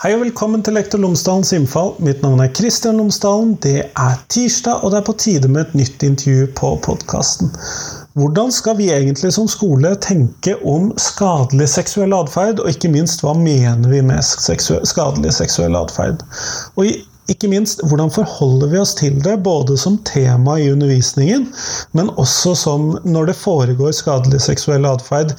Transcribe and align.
Hei 0.00 0.14
og 0.16 0.22
velkommen 0.22 0.62
til 0.64 0.72
Lektor 0.78 0.96
Lomsdalens 1.02 1.50
innfall. 1.52 1.90
Mitt 2.00 2.22
navn 2.24 2.40
er 2.40 2.48
Kristian 2.56 2.96
Lomsdalen. 2.96 3.50
Det 3.60 3.82
er 3.84 4.14
tirsdag, 4.32 4.78
og 4.80 4.94
det 4.94 4.96
er 4.96 5.04
på 5.04 5.14
tide 5.20 5.50
med 5.52 5.66
et 5.66 5.74
nytt 5.76 6.06
intervju 6.08 6.46
på 6.56 6.70
podkasten. 6.86 7.50
Hvordan 8.16 8.48
skal 8.48 8.78
vi 8.78 8.86
egentlig 8.94 9.34
som 9.36 9.50
skole 9.52 9.90
tenke 10.00 10.54
om 10.64 10.88
skadelig 10.96 11.68
seksuell 11.74 12.16
atferd, 12.16 12.64
og 12.64 12.72
ikke 12.72 12.88
minst 12.96 13.20
hva 13.20 13.36
mener 13.36 13.92
vi 13.92 14.00
med 14.08 14.24
skadelig 14.24 15.34
seksuell 15.36 15.76
atferd? 15.76 16.24
Og 16.80 16.88
ikke 17.30 17.50
minst, 17.50 17.82
hvordan 17.86 18.10
forholder 18.12 18.70
vi 18.72 18.80
oss 18.80 18.94
til 18.98 19.18
det, 19.22 19.36
både 19.44 19.76
som 19.78 19.98
tema 20.08 20.58
i 20.58 20.70
undervisningen, 20.72 21.46
men 21.96 22.10
også 22.20 22.54
som 22.58 22.88
når 23.04 23.30
det 23.30 23.38
foregår 23.38 23.94
skadelig 23.96 24.42
seksuell 24.44 24.88
atferd 24.90 25.34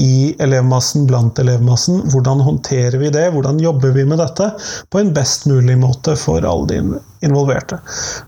i 0.00 0.34
elevmassen, 0.42 1.08
blant 1.10 1.38
elevmassen. 1.42 2.02
Hvordan 2.12 2.44
håndterer 2.44 2.98
vi 3.00 3.12
det, 3.14 3.28
hvordan 3.34 3.60
jobber 3.62 3.92
vi 3.96 4.06
med 4.08 4.22
dette 4.22 4.50
på 4.90 5.02
en 5.02 5.12
best 5.16 5.48
mulig 5.50 5.76
måte 5.80 6.16
for 6.20 6.44
alle 6.44 6.70
de 6.70 6.80
involverte. 7.24 7.80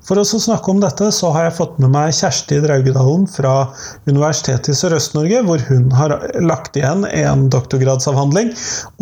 For 0.06 0.20
å 0.20 0.24
snakke 0.26 0.72
om 0.72 0.80
dette, 0.82 1.10
så 1.14 1.30
har 1.34 1.48
jeg 1.48 1.56
fått 1.58 1.78
med 1.82 1.92
meg 1.94 2.14
Kjersti 2.16 2.60
Draugedalen 2.64 3.26
fra 3.30 3.54
Universitetet 4.08 4.72
i 4.72 4.78
Sørøst-Norge, 4.78 5.42
hvor 5.46 5.62
hun 5.68 5.90
har 5.96 6.16
lagt 6.42 6.78
igjen 6.78 7.06
en 7.08 7.46
doktorgradsavhandling 7.52 8.52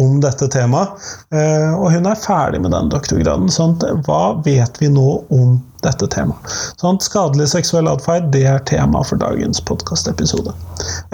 om 0.03 0.19
dette 0.25 0.49
temaet. 0.53 1.13
Eh, 1.35 1.71
og 1.75 1.93
hun 1.95 2.11
er 2.11 2.21
ferdig 2.21 2.63
med 2.65 2.75
den 2.75 2.91
doktorgraden. 2.93 3.53
sånn 3.53 3.79
hva 4.07 4.41
vet 4.45 4.81
vi 4.81 4.91
nå 4.93 5.09
om 5.35 5.59
dette 5.85 6.09
temaet. 6.13 6.55
Sånn, 6.81 7.01
skadelig 7.05 7.51
seksuell 7.53 7.89
atferd 7.91 8.31
det 8.35 8.45
er 8.49 8.63
tema 8.69 9.03
for 9.07 9.21
dagens 9.21 9.61
podkastepisode. 9.69 10.55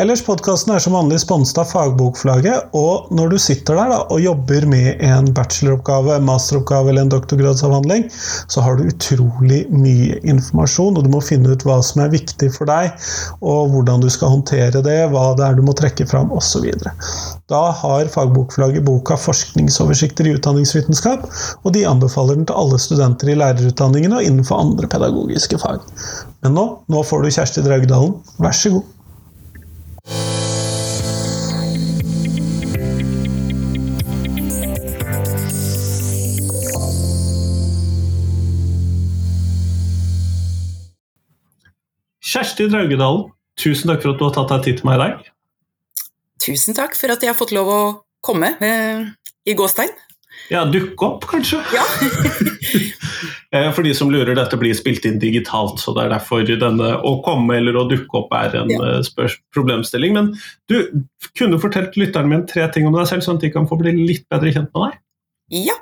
Ellers 0.00 0.22
podkasten 0.24 0.72
er 0.74 0.82
som 0.82 0.96
vanlig 0.96 1.20
sponset 1.22 1.58
av 1.60 1.68
Fagbokflagget, 1.70 2.70
og 2.76 3.10
når 3.14 3.34
du 3.34 3.38
sitter 3.42 3.76
der 3.78 3.92
da, 3.92 3.98
og 4.08 4.22
jobber 4.22 4.66
med 4.70 5.02
en 5.04 5.30
bacheloroppgave, 5.36 6.20
masteroppgave 6.24 6.92
eller 6.92 7.06
en 7.06 7.12
doktorgradsavhandling, 7.12 8.06
så 8.50 8.64
har 8.64 8.78
du 8.78 8.88
utrolig 8.88 9.62
mye 9.74 10.20
informasjon, 10.22 10.96
og 10.96 11.06
du 11.06 11.12
må 11.12 11.22
finne 11.24 11.52
ut 11.52 11.66
hva 11.66 11.80
som 11.84 12.04
er 12.04 12.14
viktig 12.14 12.52
for 12.56 12.70
deg, 12.70 12.94
og 13.40 13.74
hvordan 13.74 14.04
du 14.04 14.08
skal 14.12 14.34
håndtere 14.36 14.82
det, 14.86 14.98
hva 15.12 15.30
det 15.38 15.46
er 15.46 15.58
du 15.58 15.64
må 15.66 15.76
trekke 15.76 16.08
fram, 16.10 16.32
osv. 16.34 16.66
Da 17.50 17.62
har 17.74 18.10
Fagbokflagget 18.12 18.86
boka 18.86 19.16
'Forskningsoversikter 19.18 20.26
i 20.26 20.34
utdanningsvitenskap', 20.38 21.26
og 21.64 21.74
de 21.74 21.86
anbefaler 21.88 22.38
den 22.38 22.46
til 22.46 22.58
alle 22.62 22.78
studenter 22.78 23.32
i 23.32 23.38
lærerutdanningene 23.38 24.20
og 24.20 24.26
innenfor 24.26 24.59
andre 24.60 24.88
pedagogiske 24.90 25.58
fag. 25.62 25.84
Men 26.44 26.56
nå, 26.56 26.64
nå 26.92 27.02
får 27.06 27.24
du 27.24 27.34
Kjersti 27.34 27.64
Draugdalen, 27.66 28.18
vær 28.40 28.56
så 28.56 28.76
god. 28.76 28.88
Kjersti 42.30 42.68
Draugedalen, 42.70 43.30
tusen 43.58 43.90
takk 43.90 44.04
for 44.04 44.12
at 44.12 44.20
du 44.20 44.26
har 44.28 44.34
tatt 44.36 44.52
deg 44.52 44.66
tid 44.68 44.78
til 44.78 44.86
meg 44.86 45.00
i 45.00 45.02
dag. 45.02 45.30
Tusen 46.40 46.76
takk 46.78 46.94
for 46.96 47.12
at 47.12 47.24
jeg 47.24 47.32
har 47.32 47.38
fått 47.38 47.52
lov 47.56 47.68
å 47.72 47.80
komme 48.24 48.52
eh, 48.62 49.08
i 49.50 49.56
gåstein. 49.58 49.90
Ja, 50.50 50.64
dukke 50.66 51.06
opp, 51.06 51.28
kanskje? 51.30 51.62
Ja. 51.74 51.86
Eh, 53.50 53.66
for 53.74 53.82
de 53.82 53.90
som 53.98 54.12
lurer, 54.12 54.30
dette 54.38 54.54
blir 54.60 54.76
spilt 54.78 55.02
inn 55.08 55.16
digitalt, 55.18 55.80
så 55.82 55.90
det 55.96 56.04
er 56.04 56.12
derfor 56.12 56.44
denne 56.46 56.92
å 57.02 57.16
komme 57.26 57.56
eller 57.58 57.74
å 57.80 57.82
dukke 57.90 58.20
opp 58.20 58.30
er 58.38 58.54
en 58.60 58.70
ja. 58.70 59.00
Eh, 59.00 59.34
problemstilling. 59.50 60.14
Men 60.14 60.28
du 60.70 60.76
kunne 61.34 61.58
fortalt 61.58 61.98
lytterne 61.98 62.30
mine 62.30 62.46
tre 62.46 62.68
ting 62.70 62.86
om 62.86 62.94
deg 62.94 63.08
selv, 63.10 63.26
sånn 63.26 63.40
at 63.40 63.46
de 63.48 63.50
kan 63.50 63.66
få 63.66 63.80
bli 63.80 63.96
litt 63.98 64.28
bedre 64.30 64.54
kjent 64.54 64.70
med 64.70 64.84
deg? 64.84 65.00
Ja, 65.66 65.76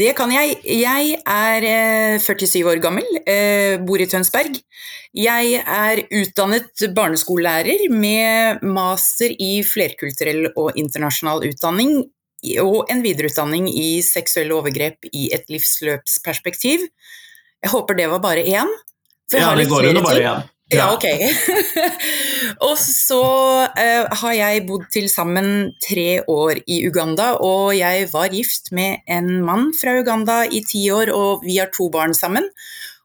det 0.00 0.14
kan 0.16 0.32
jeg. 0.32 0.56
Jeg 0.64 1.20
er 1.20 1.68
47 2.24 2.48
eh, 2.48 2.72
år 2.72 2.80
gammel, 2.80 3.20
bor 3.84 4.00
i 4.00 4.08
Tønsberg. 4.08 4.56
Jeg 5.16 5.60
er 5.60 6.04
utdannet 6.16 6.88
barneskolelærer 6.96 7.90
med 7.92 8.64
master 8.64 9.36
i 9.36 9.60
flerkulturell 9.68 10.46
og 10.54 10.80
internasjonal 10.80 11.44
utdanning 11.52 11.98
og 12.62 12.90
en 12.92 13.02
videreutdanning 13.04 13.68
i 13.70 14.02
seksuelle 14.06 14.54
overgrep 14.56 15.08
i 15.12 15.28
et 15.34 15.46
livsløpsperspektiv. 15.52 16.86
Jeg 17.62 17.72
håper 17.72 17.98
det 17.98 18.10
var 18.12 18.22
bare 18.24 18.44
én. 18.46 18.70
Ja, 19.34 19.54
det 19.58 19.68
går 19.70 19.90
jo 19.90 20.04
bare 20.04 20.22
én. 20.22 20.52
Ja, 20.74 20.88
ok. 20.96 21.04
og 22.66 22.74
så 22.80 23.22
uh, 23.70 24.14
har 24.20 24.32
jeg 24.34 24.64
bodd 24.66 24.88
til 24.90 25.06
sammen 25.10 25.70
tre 25.84 26.24
år 26.26 26.58
i 26.66 26.80
Uganda, 26.88 27.36
og 27.38 27.70
jeg 27.78 28.08
var 28.10 28.34
gift 28.34 28.72
med 28.74 29.04
en 29.06 29.44
mann 29.46 29.70
fra 29.78 29.94
Uganda 30.00 30.40
i 30.50 30.64
ti 30.66 30.88
år, 30.90 31.12
og 31.14 31.46
vi 31.46 31.60
har 31.60 31.70
to 31.74 31.86
barn 31.94 32.16
sammen. 32.18 32.48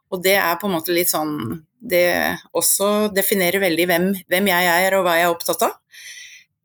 Og 0.10 0.24
det 0.26 0.40
er 0.42 0.58
på 0.60 0.68
en 0.68 0.76
måte 0.76 0.92
litt 0.92 1.08
sånn 1.08 1.62
Det 1.82 2.36
også 2.52 3.10
definerer 3.16 3.62
veldig 3.64 3.86
hvem, 3.90 4.04
hvem 4.30 4.50
jeg 4.52 4.66
er 4.70 4.96
og 4.98 5.06
hva 5.06 5.16
jeg 5.18 5.26
er 5.26 5.32
opptatt 5.34 5.64
av. 5.66 5.78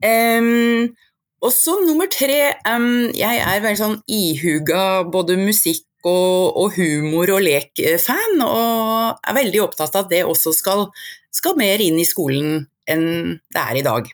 Um, 0.05 0.97
og 1.45 1.53
så 1.53 1.77
nummer 1.85 2.09
tre, 2.11 2.55
um, 2.69 3.09
jeg 3.15 3.43
er 3.43 3.63
veldig 3.65 3.81
sånn 3.81 3.99
ihuga 4.09 5.05
både 5.13 5.37
musikk 5.41 5.85
og, 6.07 6.57
og 6.57 6.77
humor 6.79 7.33
og 7.35 7.43
lek-fan, 7.45 8.41
og 8.47 9.21
er 9.21 9.37
veldig 9.37 9.63
opptatt 9.65 9.99
av 9.99 10.07
at 10.07 10.15
det 10.15 10.23
også 10.27 10.55
skal, 10.57 10.87
skal 11.35 11.59
mer 11.59 11.83
inn 11.83 11.99
i 12.01 12.09
skolen 12.09 12.65
enn 12.89 13.07
det 13.53 13.63
er 13.63 13.81
i 13.81 13.85
dag. 13.87 14.09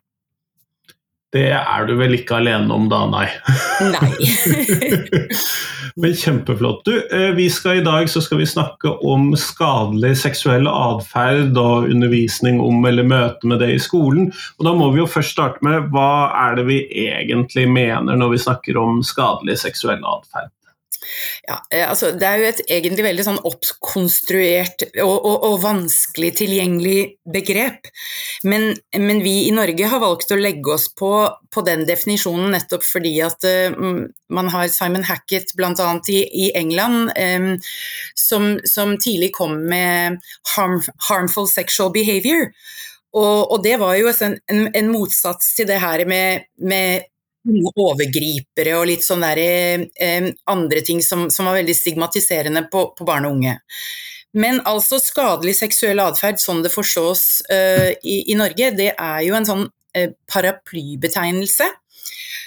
Det 1.33 1.49
er 1.57 1.87
du 1.89 1.95
vel 1.97 2.19
ikke 2.19 2.43
alene 2.43 2.75
om 2.75 2.91
da, 2.93 3.07
nei? 3.09 3.29
Nei. 3.95 4.11
Men 6.03 6.15
kjempeflott. 6.17 6.85
Du, 6.85 7.09
eh, 7.09 7.31
vi 7.37 7.51
skal 7.51 7.81
I 7.81 7.85
dag 7.85 8.09
så 8.11 8.21
skal 8.25 8.41
vi 8.41 8.49
snakke 8.49 8.93
om 9.09 9.31
skadelig 9.37 10.15
seksuell 10.23 10.69
atferd 10.69 11.57
og 11.61 11.89
undervisning 11.89 12.61
om 12.65 12.85
eller 12.89 13.09
møte 13.09 13.49
med 13.49 13.61
det 13.65 13.71
i 13.75 13.81
skolen. 13.81 14.31
Og 14.59 14.69
Da 14.69 14.75
må 14.77 14.91
vi 14.93 15.03
jo 15.03 15.09
først 15.09 15.37
starte 15.37 15.65
med 15.65 15.89
hva 15.93 16.33
er 16.47 16.61
det 16.61 16.67
vi 16.69 16.81
egentlig 17.09 17.69
mener 17.69 18.17
når 18.17 18.37
vi 18.37 18.43
snakker 18.47 18.81
om 18.81 19.01
skadelig 19.05 19.61
seksuell 19.65 20.05
atferd? 20.05 20.53
Ja, 21.49 21.59
eh, 21.71 21.85
altså, 21.89 22.13
det 22.17 22.27
er 22.29 22.41
jo 22.41 22.49
et 22.51 22.61
egentlig 22.69 23.07
veldig 23.07 23.25
sånn 23.27 23.41
oppkonstruert 23.49 24.85
og, 25.03 25.15
og, 25.15 25.37
og, 25.49 25.57
vanskelig 25.63 26.33
tilgjengelig 26.39 26.99
begrep. 27.35 27.91
Men, 28.47 28.71
men, 28.99 29.23
vi 29.25 29.35
i 29.49 29.55
Norge 29.55 29.91
har 29.91 30.03
valgt 30.03 30.33
å 30.35 30.41
legge 30.41 30.75
oss 30.75 30.89
på, 30.99 31.13
på 31.53 31.65
den 31.67 31.85
definisjonen 31.89 32.55
nettopp 32.55 32.87
fordi 32.87 33.17
at 33.25 33.47
uh, 33.47 34.07
man 34.33 34.53
har 34.55 34.71
Simon 34.73 35.07
Hackett 35.07 35.55
bl.a. 35.59 35.91
I, 36.09 36.23
i 36.47 36.51
England 36.59 37.13
um, 37.17 37.51
som, 38.19 38.55
som, 38.69 38.97
tidlig 39.03 39.33
kom 39.37 39.59
med 39.71 40.23
harm, 40.57 40.81
harmful 41.09 41.49
sexual 41.51 41.93
behavior. 41.95 42.51
Og, 43.13 43.53
og, 43.53 43.59
det 43.65 43.77
var 43.81 43.97
jo 43.99 44.09
en, 44.09 44.39
en, 44.49 44.67
en, 44.73 44.93
motsats 44.93 45.53
til 45.59 45.69
det 45.69 45.83
her 45.83 46.07
med, 46.09 46.47
med 46.57 47.12
overgripere 47.49 48.77
og 48.79 48.87
litt 48.91 49.05
sånn 49.05 49.25
der, 49.25 49.41
eh, 49.99 50.31
andre 50.51 50.81
ting 50.87 51.03
som, 51.03 51.29
som, 51.31 51.49
var 51.49 51.59
veldig 51.59 51.75
stigmatiserende 51.75 52.67
på, 52.71 52.91
på, 52.97 53.05
barn 53.05 53.27
og 53.27 53.39
unge. 53.39 53.59
Men 54.33 54.63
altså 54.65 55.01
skadelig 55.03 55.59
seksuell 55.59 56.01
atferd, 56.01 56.41
sånn 56.41 56.63
det 56.65 56.73
forstås 56.73 57.43
eh, 57.53 57.93
i, 58.03 58.23
i, 58.33 58.39
Norge, 58.39 58.73
det 58.79 58.93
er 58.95 59.23
jo 59.27 59.37
en 59.37 59.49
sånn 59.49 59.65
eh, 59.97 60.13
paraplybetegnelse. 60.31 61.69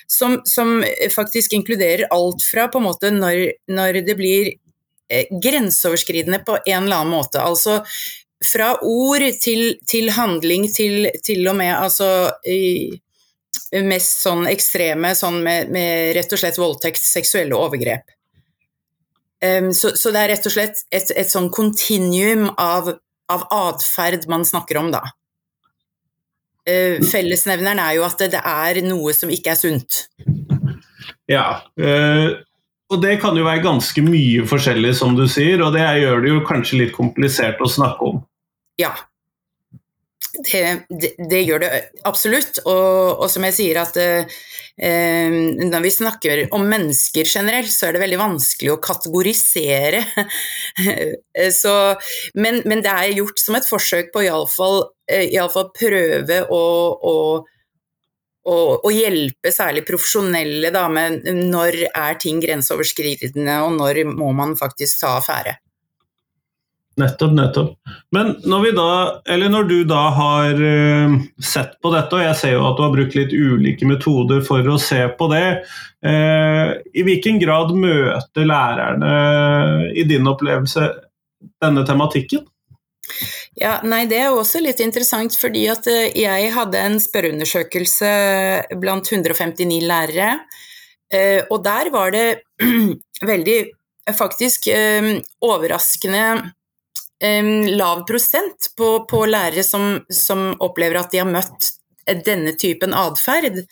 Som, 0.07 0.43
som, 0.45 0.83
faktisk 1.09 1.55
inkluderer 1.57 2.05
alt 2.13 2.43
fra 2.45 2.67
på 2.69 2.77
en 2.77 2.85
måte 2.85 3.09
når, 3.09 3.39
når 3.73 4.03
det 4.05 4.13
blir 4.19 4.51
uh, 4.51 5.39
grenseoverskridende 5.41 6.43
på 6.45 6.59
en 6.59 6.83
eller 6.83 6.99
annen 6.99 7.15
måte. 7.15 7.41
Altså 7.41 7.79
fra 8.45 8.75
ord 8.85 9.25
til, 9.41 9.79
til 9.89 10.11
handling 10.13 10.67
til, 10.69 11.09
til 11.25 11.47
og 11.49 11.57
med 11.57 11.73
altså 11.73 12.29
mest 13.85 14.21
sånn 14.23 14.45
ekstreme 14.49 15.13
sånn 15.17 15.41
med, 15.43 15.71
med, 15.73 16.13
rett 16.17 16.31
og 16.33 16.41
slett 16.41 16.59
voldtekt, 16.59 17.03
seksuelle 17.03 17.57
overgrep. 17.57 18.13
Um, 19.45 19.71
så, 19.75 19.91
så, 19.99 20.13
det 20.15 20.23
er 20.23 20.31
rett 20.33 20.47
og 20.47 20.55
slett 20.55 20.81
et, 20.95 21.11
et 21.11 21.29
sånn 21.29 21.51
kontinuum 21.53 22.47
av, 22.61 22.93
av 23.31 23.45
atferd 23.53 24.25
man 24.31 24.47
snakker 24.47 24.79
om, 24.81 24.91
da. 24.95 25.03
Uh, 26.65 26.97
fellesnevneren 27.05 27.81
er 27.83 27.99
jo 27.99 28.05
at 28.07 28.23
det, 28.23 28.31
det, 28.33 28.41
er 28.41 28.81
noe 28.87 29.13
som 29.13 29.33
ikke 29.33 29.53
er 29.53 29.59
sunt. 29.59 30.05
Ja, 31.29 31.47
uh, 31.81 32.29
og 32.93 33.01
det 33.01 33.17
kan 33.21 33.37
jo 33.37 33.45
være 33.47 33.65
ganske 33.65 34.01
mye 34.05 34.45
forskjellig, 34.49 34.93
som 34.97 35.17
du 35.17 35.25
sier, 35.29 35.61
og 35.65 35.73
det 35.75 35.83
gjør 36.01 36.23
det 36.23 36.31
jo 36.31 36.45
kanskje 36.47 36.83
litt 36.83 36.95
komplisert 36.95 37.61
å 37.61 37.69
snakke 37.69 38.11
om. 38.13 38.23
Ja, 38.81 38.93
det, 40.43 40.85
det, 40.89 41.13
det, 41.29 41.41
gjør 41.45 41.63
det 41.63 41.71
absolutt. 42.07 42.59
Og, 42.65 43.21
og, 43.21 43.25
som 43.31 43.45
jeg 43.47 43.55
sier 43.57 43.79
at 43.81 43.97
eh, 44.01 44.37
når 44.75 45.85
vi 45.85 45.93
snakker 45.93 46.43
om 46.55 46.67
mennesker 46.69 47.27
generelt, 47.29 47.71
så 47.71 47.87
er 47.87 47.95
det 47.95 48.03
veldig 48.03 48.21
vanskelig 48.21 48.73
å 48.73 48.81
kategorisere. 48.83 50.03
så, 51.61 51.75
men, 52.35 52.61
men, 52.67 52.83
det 52.85 52.93
er 52.93 53.17
gjort 53.17 53.41
som 53.41 53.59
et 53.59 53.69
forsøk 53.69 54.13
på 54.13 54.25
iallfall, 54.27 54.83
iallfall 55.09 55.69
eh, 55.69 55.75
prøve 55.79 56.41
å, 56.51 56.63
å, 56.95 57.17
og, 58.51 58.89
hjelpe 58.93 59.53
særlig 59.53 59.85
profesjonelle 59.87 60.71
da, 60.75 60.87
med 60.91 61.25
når 61.25 61.85
er 61.89 62.19
ting 62.21 62.41
grenseoverskridende, 62.43 63.61
og 63.65 63.77
når 63.79 64.03
må 64.11 64.31
man 64.37 64.57
faktisk 64.59 65.01
ta 65.01 65.17
affære. 65.21 65.59
Nettopp, 66.95 67.31
nettopp. 67.35 67.71
Men 68.15 68.37
når, 68.47 68.61
vi 68.63 68.71
da, 68.77 68.91
eller 69.33 69.51
når 69.51 69.65
du 69.67 69.79
da 69.87 70.03
har 70.15 70.61
uh, 70.61 71.17
sett 71.43 71.75
på 71.83 71.91
dette, 71.91 72.15
og 72.15 72.23
jeg 72.23 72.37
ser 72.39 72.55
jo 72.55 72.63
at 72.69 72.77
du 72.77 72.85
har 72.85 72.93
brukt 72.93 73.17
litt 73.17 73.35
ulike 73.35 73.87
metoder 73.89 74.39
for 74.47 74.63
å 74.71 74.77
se 74.79 75.01
på 75.19 75.27
det, 75.33 75.43
uh, 76.07 76.71
i 76.95 77.03
hvilken 77.03 77.41
grad 77.43 77.75
møter 77.75 78.47
lærerne 78.47 79.11
i 79.91 80.07
din 80.07 80.31
opplevelse 80.31 80.87
denne 81.59 81.83
tematikken? 81.87 82.47
Ja, 83.59 83.81
nei, 83.83 84.05
Det 84.07 84.23
er 84.23 84.31
også 84.31 84.63
litt 84.63 84.79
interessant, 84.79 85.35
fordi 85.35 85.67
at 85.75 85.91
uh, 85.91 86.07
jeg 86.15 86.51
hadde 86.55 86.79
en 86.79 86.99
spørreundersøkelse 87.03 88.11
blant 88.79 89.11
159 89.11 89.83
lærere, 89.83 90.37
og 91.53 91.59
der 91.63 91.91
var 91.93 92.09
det 92.11 92.41
veldig 93.31 93.59
faktisk 94.17 94.65
overraskende 95.45 96.23
lav 97.77 98.03
prosent 98.07 98.69
på, 98.77 98.91
på 99.09 99.25
lærere 99.25 99.63
som, 99.63 99.99
som, 100.11 100.51
opplever 100.59 100.99
at 100.99 101.11
de 101.13 101.21
har 101.23 101.29
møtt 101.29 101.71
denne 102.25 102.53
typen 102.59 102.93
atferd. 102.93 103.63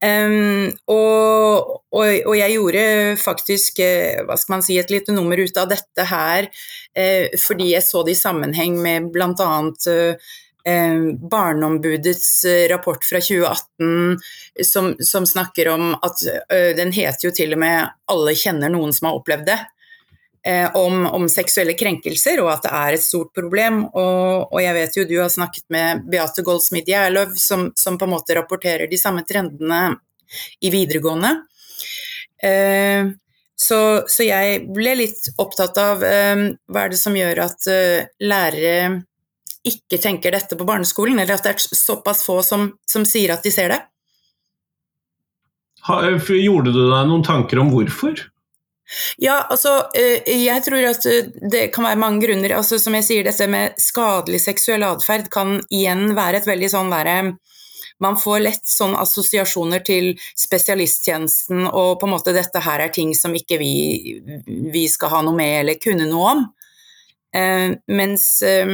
Um, 0.00 0.70
og, 0.88 1.78
og, 1.92 2.02
og, 2.06 2.34
jeg 2.38 2.54
gjorde 2.54 2.82
faktisk 3.20 3.80
eh, 3.84 4.20
hva 4.24 4.38
skal 4.38 4.56
man 4.56 4.64
si, 4.64 4.78
et 4.78 4.92
lite 4.92 5.12
nummer 5.12 5.40
ut 5.40 5.56
av 5.58 5.68
dette 5.72 6.04
her 6.06 6.46
uh, 6.48 7.38
fordi 7.42 7.72
jeg 7.74 7.84
så 7.84 8.04
det 8.06 8.14
i 8.14 8.20
sammenheng 8.20 8.78
med 8.80 9.10
bl.a. 9.12 9.48
Eh, 10.68 11.00
Barneombudets 11.32 12.44
rapport 12.68 13.04
fra 13.06 13.20
2018 13.24 14.18
som, 14.66 14.90
som 15.00 15.26
snakker 15.26 15.70
om 15.72 15.94
at 15.94 16.20
ø, 16.28 16.58
Den 16.76 16.90
heter 16.92 17.28
jo 17.28 17.30
til 17.32 17.54
og 17.54 17.62
med 17.62 17.86
'Alle 18.10 18.34
kjenner 18.36 18.74
noen 18.74 18.92
som 18.92 19.08
har 19.08 19.16
opplevd 19.16 19.46
det' 19.48 19.62
eh, 20.46 20.76
om, 20.76 21.06
om, 21.06 21.28
seksuelle 21.30 21.74
krenkelser, 21.78 22.40
og 22.42 22.50
at 22.52 22.66
det 22.66 22.72
er 22.80 22.96
et 22.96 23.04
stort 23.04 23.32
problem. 23.36 23.84
Og, 23.88 24.48
og 24.52 24.58
jeg 24.62 24.76
vet 24.76 24.98
jo 24.98 25.06
du 25.08 25.16
har 25.20 25.32
snakket 25.32 25.66
med 25.74 26.04
Beate 26.10 26.44
Goldsmith 26.46 26.90
Gjerløv, 26.90 27.36
som, 27.40 27.68
som, 27.78 27.98
på 27.98 28.08
en 28.08 28.14
måte 28.16 28.36
rapporterer 28.38 28.90
de 28.90 29.00
samme 29.00 29.24
trendene 29.28 29.96
i 30.60 30.72
videregående. 30.74 31.34
Eh, 32.44 33.10
så, 33.58 33.80
så, 34.06 34.22
jeg 34.22 34.68
ble 34.70 34.94
litt 35.00 35.32
opptatt 35.42 35.78
av 35.82 36.04
eh, 36.06 36.48
hva 36.70 36.84
er 36.84 36.92
det 36.92 37.00
som 37.00 37.16
gjør 37.18 37.40
at 37.42 37.66
uh, 37.66 38.06
lærere 38.22 39.00
ikke 39.66 39.98
tenker 40.00 40.32
dette 40.32 40.56
på 40.56 40.66
barneskolen, 40.68 41.18
eller 41.18 41.34
at 41.34 41.46
det 41.46 41.56
er 41.56 41.76
såpass 41.76 42.22
få 42.26 42.38
som, 42.46 42.70
som 42.88 43.04
sier 43.08 43.34
at 43.34 43.42
de 43.44 43.52
ser 43.52 43.74
det. 43.74 43.80
Gjorde 45.88 46.72
du 46.74 46.82
deg 46.90 47.08
noen 47.10 47.24
tanker 47.26 47.60
om 47.62 47.72
hvorfor? 47.72 48.22
Ja, 49.20 49.42
altså 49.50 49.74
eh, 49.96 50.24
jeg 50.26 50.64
tror 50.64 50.86
at 50.88 51.04
eh, 51.08 51.28
det 51.52 51.66
kan 51.74 51.84
være 51.88 52.00
mange 52.00 52.24
grunner. 52.24 52.56
Altså, 52.56 52.78
som 52.80 52.96
jeg 52.96 53.06
sier, 53.06 53.26
dette 53.26 53.48
med 53.50 53.76
skadelig 53.80 54.40
seksuell 54.46 54.86
atferd 54.88 55.28
kan 55.32 55.58
igjen 55.68 56.14
være 56.16 56.40
et 56.40 56.48
veldig 56.48 56.72
sånn 56.72 56.94
derre 56.94 57.18
man 57.98 58.18
får 58.18 58.42
lett 58.44 58.68
sånn 58.68 58.94
assosiasjoner 58.98 59.82
til 59.86 60.12
spesialisttjenesten 60.38 61.66
og 61.66 61.98
på 61.98 62.06
en 62.06 62.14
måte 62.14 62.34
dette 62.36 62.62
her 62.62 62.84
er 62.84 62.92
ting 62.94 63.10
som 63.18 63.34
ikke 63.34 63.58
vi, 63.58 63.72
vi 64.46 64.84
skal 64.90 65.16
ha 65.16 65.22
noe 65.26 65.34
med 65.34 65.54
eller 65.62 65.80
kunne 65.82 66.06
noe 66.06 66.34
om. 66.36 66.44
Eh, 67.34 67.74
mens 67.90 68.28
eh, 68.46 68.70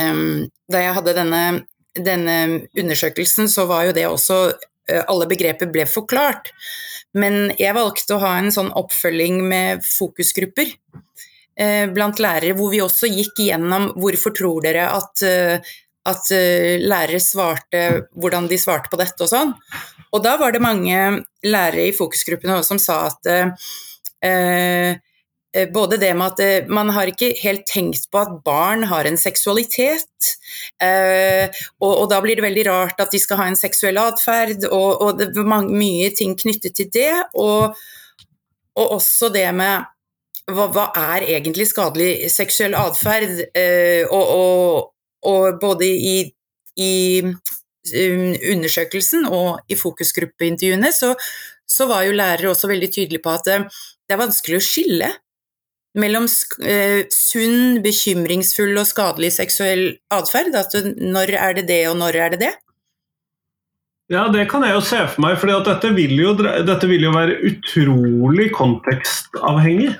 um, 0.00 0.44
da 0.70 0.84
jeg 0.84 0.96
hadde 1.00 1.16
denne, 1.18 1.42
denne, 1.98 2.38
undersøkelsen, 2.78 3.50
så 3.50 3.66
var 3.70 3.90
jo 3.90 3.96
det 3.96 4.06
også 4.10 4.46
Alle 5.08 5.24
begreper 5.24 5.70
ble 5.72 5.86
forklart. 5.88 6.50
Men 7.18 7.52
jeg 7.60 7.76
valgte 7.76 8.16
å 8.16 8.22
ha 8.24 8.34
en 8.40 8.50
sånn 8.54 8.72
oppfølging 8.74 9.40
med 9.48 9.84
fokusgrupper 9.86 10.72
eh, 11.60 11.86
blant 11.94 12.22
lærere, 12.22 12.56
hvor 12.58 12.72
vi 12.74 12.82
også 12.82 13.10
gikk 13.10 13.44
igjennom 13.46 13.92
hvorfor 13.94 14.34
tror 14.34 14.64
dere 14.66 14.88
at, 14.90 15.22
eh, 15.22 15.74
at 16.10 16.30
eh, 16.34 16.82
lærere 16.82 17.22
svarte, 17.22 17.84
hvordan 18.18 18.50
de 18.50 18.58
svarte 18.60 18.90
på 18.90 19.00
dette 19.00 19.26
og 19.26 19.30
sånn. 19.30 19.54
Og 20.14 20.22
da 20.26 20.36
var 20.38 20.54
det 20.54 20.62
mange 20.62 21.00
lærere 21.46 21.88
i 21.88 21.96
fokusgruppene 21.96 22.60
som 22.66 22.82
sa 22.82 23.04
at 23.08 23.34
Eh, 24.24 24.96
både 25.70 25.98
det 26.02 26.10
med 26.18 26.32
at 26.32 26.40
eh, 26.42 26.66
man 26.66 26.90
har 26.94 27.10
ikke 27.10 27.30
helt 27.38 27.62
tenkt 27.70 28.08
på 28.10 28.18
at 28.24 28.32
barn 28.46 28.82
har 28.90 29.06
en 29.06 29.18
seksualitet. 29.20 30.32
Eh, 30.82 31.46
og, 31.78 31.92
og, 31.92 32.06
da 32.10 32.18
blir 32.24 32.38
det 32.38 32.46
veldig 32.46 32.66
rart 32.66 33.02
at 33.02 33.14
de 33.14 33.20
skal 33.22 33.38
ha 33.38 33.46
en 33.50 33.58
seksuell 33.58 34.00
atferd, 34.02 34.66
og, 34.72 34.90
og, 34.98 35.20
det 35.20 35.30
er 35.30 35.68
mye 35.70 36.10
ting 36.16 36.34
knyttet 36.40 36.74
til 36.80 36.90
det. 36.94 37.12
Og, 37.38 37.78
og 38.74 38.96
også 38.98 39.30
det 39.34 39.46
med 39.54 39.86
hva, 40.50 40.68
hva, 40.74 40.88
er 41.14 41.28
egentlig 41.38 41.70
skadelig 41.70 42.32
seksuell 42.34 42.74
atferd? 42.76 43.46
og, 44.10 44.90
både 45.56 45.86
i, 45.88 46.16
i 46.76 47.22
um, 47.24 48.26
undersøkelsen 48.52 49.24
og 49.24 49.70
i 49.72 49.78
fokusgruppeintervjuene 49.80 50.90
så, 50.92 51.14
så 51.64 51.86
var 51.88 52.04
jo 52.04 52.18
lærere 52.18 52.50
også 52.50 52.68
veldig 52.68 52.90
tydelige 52.92 53.24
på 53.24 53.32
at 53.32 53.48
det 53.48 54.12
er 54.12 54.20
vanskelig 54.20 54.58
å 54.60 54.66
skille 54.66 55.08
mellom 55.98 56.26
eh, 56.64 57.04
sunn, 57.12 57.80
bekymringsfull 57.84 58.74
og 58.80 58.88
skadelig 58.88 59.34
seksuell 59.38 59.86
atferd? 60.14 60.54
At 60.58 60.76
når 60.98 61.36
er 61.38 61.58
det 61.60 61.68
det, 61.70 61.82
og 61.90 61.98
når 62.02 62.20
er 62.26 62.34
det 62.34 62.42
det? 62.44 62.52
Ja, 64.12 64.26
det 64.28 64.48
kan 64.50 64.64
jeg 64.66 64.74
jo 64.76 64.82
se 64.84 64.98
for 65.08 65.24
meg, 65.24 65.38
for 65.40 65.48
dette, 65.48 65.94
dette 66.68 66.88
vil 66.90 67.06
jo 67.06 67.14
være 67.14 67.38
utrolig 67.48 68.50
kontekstavhengig. 68.52 69.94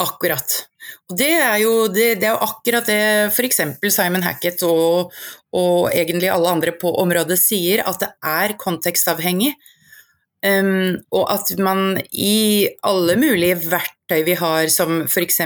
Akkurat. 0.00 0.62
Og 1.10 1.18
det 1.20 1.32
er 1.36 1.58
jo, 1.60 1.72
det, 1.92 2.06
det 2.22 2.30
er 2.30 2.32
jo 2.32 2.46
akkurat 2.46 2.88
det 2.88 3.00
f.eks. 3.28 3.60
Simon 3.92 4.24
Hackett 4.24 4.64
og, 4.64 5.12
og, 5.52 5.90
egentlig 5.92 6.30
alle 6.32 6.54
andre 6.56 6.72
på 6.80 6.94
området 7.02 7.36
sier, 7.40 7.84
at 7.84 8.00
det 8.00 8.10
er 8.24 8.56
kontekstavhengig. 8.60 9.52
Um, 10.44 10.98
og 11.16 11.30
at 11.32 11.54
man 11.56 11.96
i 12.12 12.68
alle 12.84 13.14
mulige 13.16 13.56
verktøy 13.62 14.26
vi 14.26 14.34
har, 14.36 14.66
som 14.68 15.06
f.eks. 15.06 15.40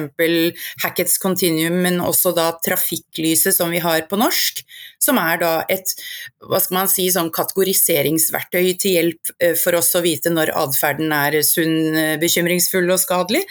Hackets 0.82 1.20
Continuum, 1.22 1.76
men 1.84 2.00
også 2.02 2.32
da 2.34 2.48
trafikklyset 2.66 3.54
som 3.54 3.70
vi 3.70 3.78
har 3.84 4.08
på 4.10 4.18
norsk, 4.18 4.64
som 4.98 5.20
er 5.22 5.38
da 5.38 5.52
et 5.70 5.94
hva 6.42 6.58
skal 6.58 6.80
man 6.80 6.90
si, 6.90 7.06
sånn 7.14 7.30
kategoriseringsverktøy 7.34 8.72
til 8.74 8.96
hjelp 8.96 9.32
uh, 9.36 9.54
for 9.60 9.78
oss 9.78 9.94
å 9.94 10.02
vite 10.02 10.34
når 10.34 10.50
atferden 10.64 11.14
er 11.14 11.38
sunn, 11.46 11.78
uh, 11.94 12.16
bekymringsfull 12.18 12.90
og 12.90 12.98
skadelig, 13.04 13.44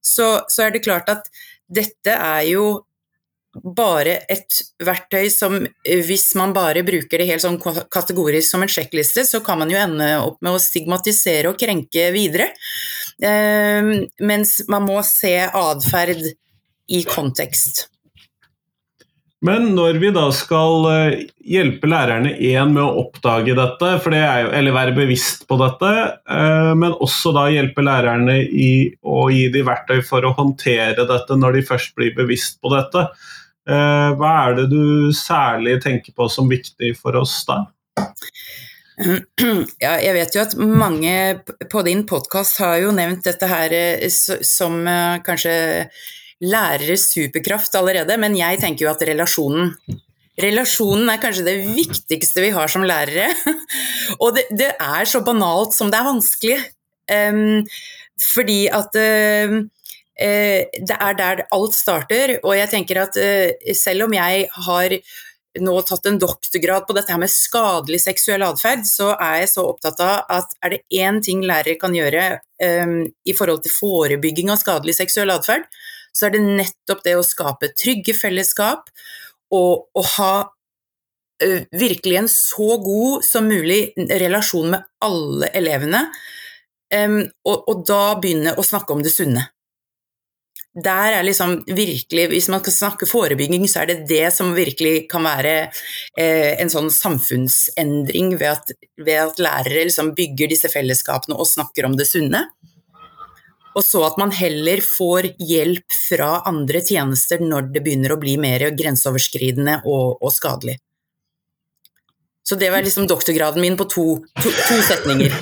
så, 0.00 0.38
så 0.48 0.66
er 0.66 0.72
det 0.72 0.86
klart 0.88 1.12
at 1.12 1.28
dette 1.68 2.16
er 2.16 2.48
jo 2.48 2.66
bare 3.62 4.18
et 4.30 4.60
verktøy 4.84 5.28
som 5.32 5.56
eh, 5.62 6.02
hvis 6.06 6.32
man 6.38 6.54
bare 6.56 6.84
bruker 6.86 7.20
det 7.20 7.28
helt 7.28 7.44
sånn 7.44 7.60
kategorisk 7.60 8.50
som 8.50 8.64
en 8.64 8.72
sjekkliste, 8.72 9.26
så 9.28 9.42
kan 9.44 9.60
man 9.62 9.72
jo 9.72 9.80
ende 9.80 10.10
opp 10.22 10.40
med 10.44 10.56
å 10.56 10.62
stigmatisere 10.62 11.52
og 11.52 11.58
krenke 11.60 12.10
videre. 12.14 12.50
Eh, 13.22 13.94
mens 14.26 14.60
man 14.68 14.86
må 14.88 15.00
se 15.06 15.36
atferd 15.46 16.32
i 16.90 17.04
kontekst. 17.08 17.86
Men 19.44 19.74
når 19.76 19.98
vi 20.00 20.08
da 20.14 20.24
skal 20.32 20.86
eh, 20.88 21.24
hjelpe 21.44 21.88
lærerne 21.90 22.32
én 22.32 22.70
med 22.72 22.80
å 22.80 23.02
oppdage 23.02 23.52
dette, 23.56 23.90
jo, 24.00 24.52
eller 24.56 24.76
være 24.76 24.94
bevisst 24.96 25.44
på 25.50 25.58
dette, 25.60 25.90
eh, 26.24 26.70
men 26.80 26.96
også 27.04 27.34
da 27.36 27.44
hjelpe 27.52 27.84
lærerne 27.84 28.38
i 28.40 28.70
å 29.04 29.26
gi 29.32 29.50
de 29.52 29.64
verktøy 29.66 30.00
for 30.06 30.24
å 30.24 30.32
håndtere 30.38 31.04
dette 31.04 31.36
når 31.36 31.58
de 31.58 31.66
først 31.68 31.92
blir 31.98 32.16
bevisst 32.16 32.56
på 32.64 32.72
dette, 32.72 33.04
hva 33.64 34.32
er 34.44 34.58
det 34.58 34.66
du 34.72 35.12
særlig 35.16 35.78
tenker 35.80 36.12
på 36.12 36.28
som 36.28 36.50
viktig 36.50 36.90
for 37.00 37.16
oss 37.16 37.38
da? 37.48 37.62
Ja, 39.84 39.96
jeg 39.98 40.14
vet 40.14 40.36
jo 40.36 40.42
at 40.44 40.54
mange 40.58 41.14
på 41.70 41.82
din 41.86 42.04
podkast 42.06 42.60
har 42.62 42.78
jo 42.82 42.94
nevnt 42.94 43.26
dette 43.26 43.48
her 43.50 43.74
eh, 43.74 44.06
som 44.10 44.78
eh, 44.86 45.18
kanskje 45.26 45.54
læreres 46.44 47.08
superkraft 47.14 47.74
allerede, 47.78 48.18
men 48.20 48.36
jeg 48.38 48.60
tenker 48.62 48.86
jo 48.86 48.94
at 48.94 49.04
relasjonen 49.06 49.74
Relasjonen 50.34 51.06
er 51.12 51.20
kanskje 51.22 51.44
det 51.46 51.60
viktigste 51.76 52.42
vi 52.42 52.48
har 52.50 52.66
som 52.66 52.82
lærere. 52.82 53.28
Og 54.22 54.32
det, 54.34 54.48
det 54.50 54.72
er 54.82 55.06
så 55.06 55.20
banalt 55.22 55.76
som 55.76 55.92
det 55.92 56.00
er 56.00 56.08
vanskelig. 56.08 56.56
Um, 57.06 57.60
fordi 58.18 58.64
at 58.66 58.98
uh, 58.98 59.54
Eh, 59.54 59.62
det 60.14 60.96
er 61.00 61.16
der 61.18 61.44
alt 61.50 61.74
starter. 61.74 62.38
Og 62.42 62.56
jeg 62.56 62.70
tenker 62.70 63.02
at 63.02 63.18
eh, 63.20 63.74
selv 63.76 64.06
om 64.06 64.14
jeg 64.14 64.48
har 64.66 64.98
nå 65.64 65.74
tatt 65.86 66.06
en 66.10 66.18
doktorgrad 66.18 66.86
på 66.86 66.96
dette 66.96 67.14
her 67.14 67.20
med 67.22 67.30
skadelig 67.30 68.00
seksuell 68.02 68.42
atferd, 68.42 68.82
så 68.88 69.12
er 69.14 69.42
jeg 69.42 69.52
så 69.52 69.66
opptatt 69.70 70.00
av 70.02 70.32
at 70.40 70.56
er 70.66 70.74
det 70.74 70.80
én 70.98 71.20
ting 71.22 71.44
lærere 71.46 71.78
kan 71.78 71.94
gjøre 71.94 72.24
um, 72.82 72.96
i 73.06 73.36
forhold 73.38 73.62
til 73.62 73.74
forebygging 73.76 74.50
av 74.50 74.58
skadelig 74.58 74.96
seksuell 74.98 75.30
atferd, 75.30 75.68
så 76.10 76.26
er 76.26 76.34
det 76.34 76.42
nettopp 76.42 77.04
det 77.06 77.14
å 77.14 77.22
skape 77.26 77.70
trygge 77.78 78.16
fellesskap 78.18 78.90
og, 79.54 79.86
og 79.94 80.10
ha 80.16 80.34
virkelig 81.74 82.18
en 82.18 82.28
så 82.30 82.76
god 82.82 83.24
som 83.26 83.46
mulig 83.50 83.92
relasjon 84.22 84.70
med 84.74 84.84
alle 85.04 85.50
elevene, 85.54 86.04
og, 86.94 87.56
og 87.58 87.82
da 87.86 88.02
begynne 88.22 88.54
å 88.58 88.64
snakke 88.66 88.94
om 88.94 89.02
det 89.06 89.12
sunne 89.14 89.42
der 90.74 91.12
er 91.20 91.22
liksom 91.22 91.60
virkelig, 91.66 92.28
Hvis 92.28 92.48
man 92.48 92.60
skal 92.60 92.72
snakke 92.72 93.06
forebygging, 93.06 93.68
så 93.68 93.82
er 93.82 93.86
det 93.92 94.08
det 94.08 94.32
som 94.34 94.54
virkelig 94.54 95.06
kan 95.10 95.22
være 95.22 95.70
eh, 96.18 96.58
en 96.58 96.70
sånn 96.70 96.90
samfunnsendring 96.90 98.34
ved 98.40 98.48
at, 98.50 98.72
ved 98.98 99.20
at 99.22 99.38
lærere 99.38 99.86
liksom 99.86 100.14
bygger 100.18 100.50
disse 100.50 100.70
fellesskapene 100.72 101.38
og 101.38 101.46
snakker 101.46 101.86
om 101.86 101.94
det 101.96 102.08
sunne. 102.10 102.48
Og 103.74 103.82
så 103.82 104.02
at 104.06 104.18
man 104.18 104.34
heller 104.34 104.82
får 104.82 105.32
hjelp 105.38 105.94
fra 105.94 106.42
andre 106.46 106.82
tjenester 106.82 107.42
når 107.42 107.70
det 107.74 107.82
begynner 107.86 108.14
å 108.14 108.20
bli 108.22 108.36
mer 108.38 108.66
grenseoverskridende 108.74 109.80
og, 109.84 110.18
og 110.22 110.34
skadelig. 110.34 110.78
Så 112.48 112.54
det 112.60 112.70
var 112.70 112.82
liksom 112.82 113.06
doktorgraden 113.06 113.60
min 113.60 113.76
på 113.76 113.84
to, 113.84 114.04
to, 114.42 114.50
to 114.50 114.82
setninger. 114.84 115.32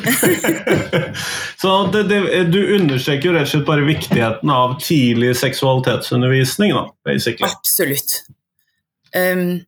så 1.61 1.87
det, 1.91 2.03
det, 2.03 2.45
du 2.55 2.61
understreker 2.77 3.29
jo 3.29 3.35
rett 3.35 3.49
og 3.49 3.55
slett 3.57 3.67
bare 3.67 3.87
viktigheten 3.89 4.53
av 4.55 4.77
tidlig 4.79 5.33
seksualitetsundervisning, 5.41 6.77
da, 6.77 6.87
basically. 7.09 7.51
Absolutt. 7.51 8.21
Um, 9.19 9.65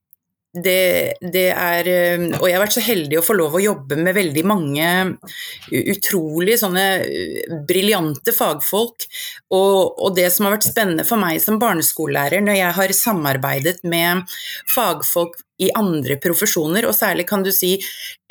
det, 0.55 1.19
det, 1.35 1.49
er 1.51 1.89
um, 2.15 2.29
Og 2.39 2.47
jeg 2.47 2.55
har 2.55 2.63
vært 2.63 2.77
så 2.77 2.83
heldig 2.87 3.19
å 3.19 3.25
få 3.27 3.35
lov 3.35 3.57
å 3.59 3.63
jobbe 3.65 3.99
med 3.99 4.15
veldig 4.15 4.45
mange 4.47 4.91
utrolig 5.75 6.55
sånne 6.61 6.85
briljante 7.67 8.31
fagfolk. 8.37 9.09
Og, 9.51 9.99
og, 9.99 10.15
det 10.15 10.29
som 10.31 10.47
har 10.47 10.55
vært 10.55 10.69
spennende 10.69 11.07
for 11.09 11.19
meg 11.19 11.43
som 11.43 11.59
barneskolelærer, 11.59 12.47
når 12.47 12.61
jeg 12.61 12.79
har 12.79 12.95
samarbeidet 12.95 13.81
med 13.83 14.23
fagfolk 14.71 15.43
i 15.63 15.71
andre 15.79 16.17
profesjoner, 16.23 16.87
og 16.89 16.97
særlig 16.97 17.27
kan 17.29 17.45
du 17.45 17.51
si 17.55 17.77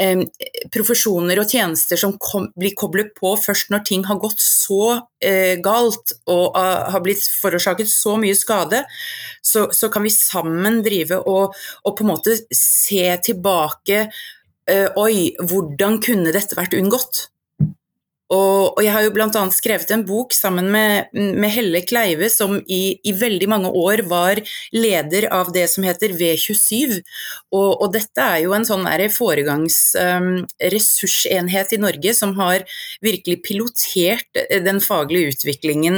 eh, 0.02 0.24
profesjoner 0.74 1.40
og 1.40 1.50
tjenester 1.50 2.00
som 2.00 2.18
kom, 2.20 2.50
blir 2.60 2.76
koblet 2.80 3.14
på 3.16 3.34
først 3.40 3.72
når 3.72 3.86
ting 3.88 4.04
har 4.10 4.20
gått 4.22 4.44
så 4.44 5.00
eh, 5.24 5.56
galt 5.64 6.16
og 6.28 6.58
uh, 6.58 6.92
har 6.92 7.04
blitt 7.06 7.24
forårsaket 7.40 7.92
så 7.92 8.18
mye 8.20 8.36
skade, 8.36 8.84
så, 9.42 9.70
så 9.72 9.90
kan 9.94 10.04
vi 10.04 10.12
sammen 10.14 10.82
drive 10.84 11.22
og, 11.24 11.56
og, 11.84 11.92
på 11.96 12.04
en 12.04 12.12
måte 12.12 12.38
se 12.52 13.06
tilbake 13.24 14.08
uh, 14.08 14.90
Oi, 15.00 15.32
hvordan 15.40 16.02
kunne 16.04 16.36
dette 16.36 16.60
vært 16.60 16.76
unngått? 16.76 17.28
Og, 18.34 18.74
og, 18.78 18.84
jeg 18.84 18.92
har 18.96 19.04
jo 19.06 19.12
bl.a. 19.14 19.28
skrevet 19.54 19.92
en 19.94 20.06
bok 20.08 20.34
sammen 20.36 20.72
med, 20.74 21.06
med 21.14 21.50
Helle 21.54 21.82
Kleive, 21.86 22.30
som 22.34 22.56
i, 22.66 23.00
i, 23.04 23.12
veldig 23.18 23.50
mange 23.52 23.70
år 23.70 24.02
var 24.10 24.42
leder 24.74 25.28
av 25.34 25.52
det 25.56 25.68
som 25.72 25.84
heter 25.86 26.10
V27. 26.18 27.02
Og, 27.54 27.78
og 27.78 27.94
dette 27.94 28.22
er 28.24 28.40
jo 28.46 28.54
en 28.58 28.66
sånn 28.68 28.88
foregangsressursenhet 29.14 31.72
um, 31.72 31.76
i 31.78 31.80
Norge 31.86 32.14
som 32.18 32.32
har 32.40 32.60
virkelig 33.06 33.38
pilotert 33.46 34.32
den 34.66 34.80
faglige 34.84 35.30
utviklingen 35.36 35.96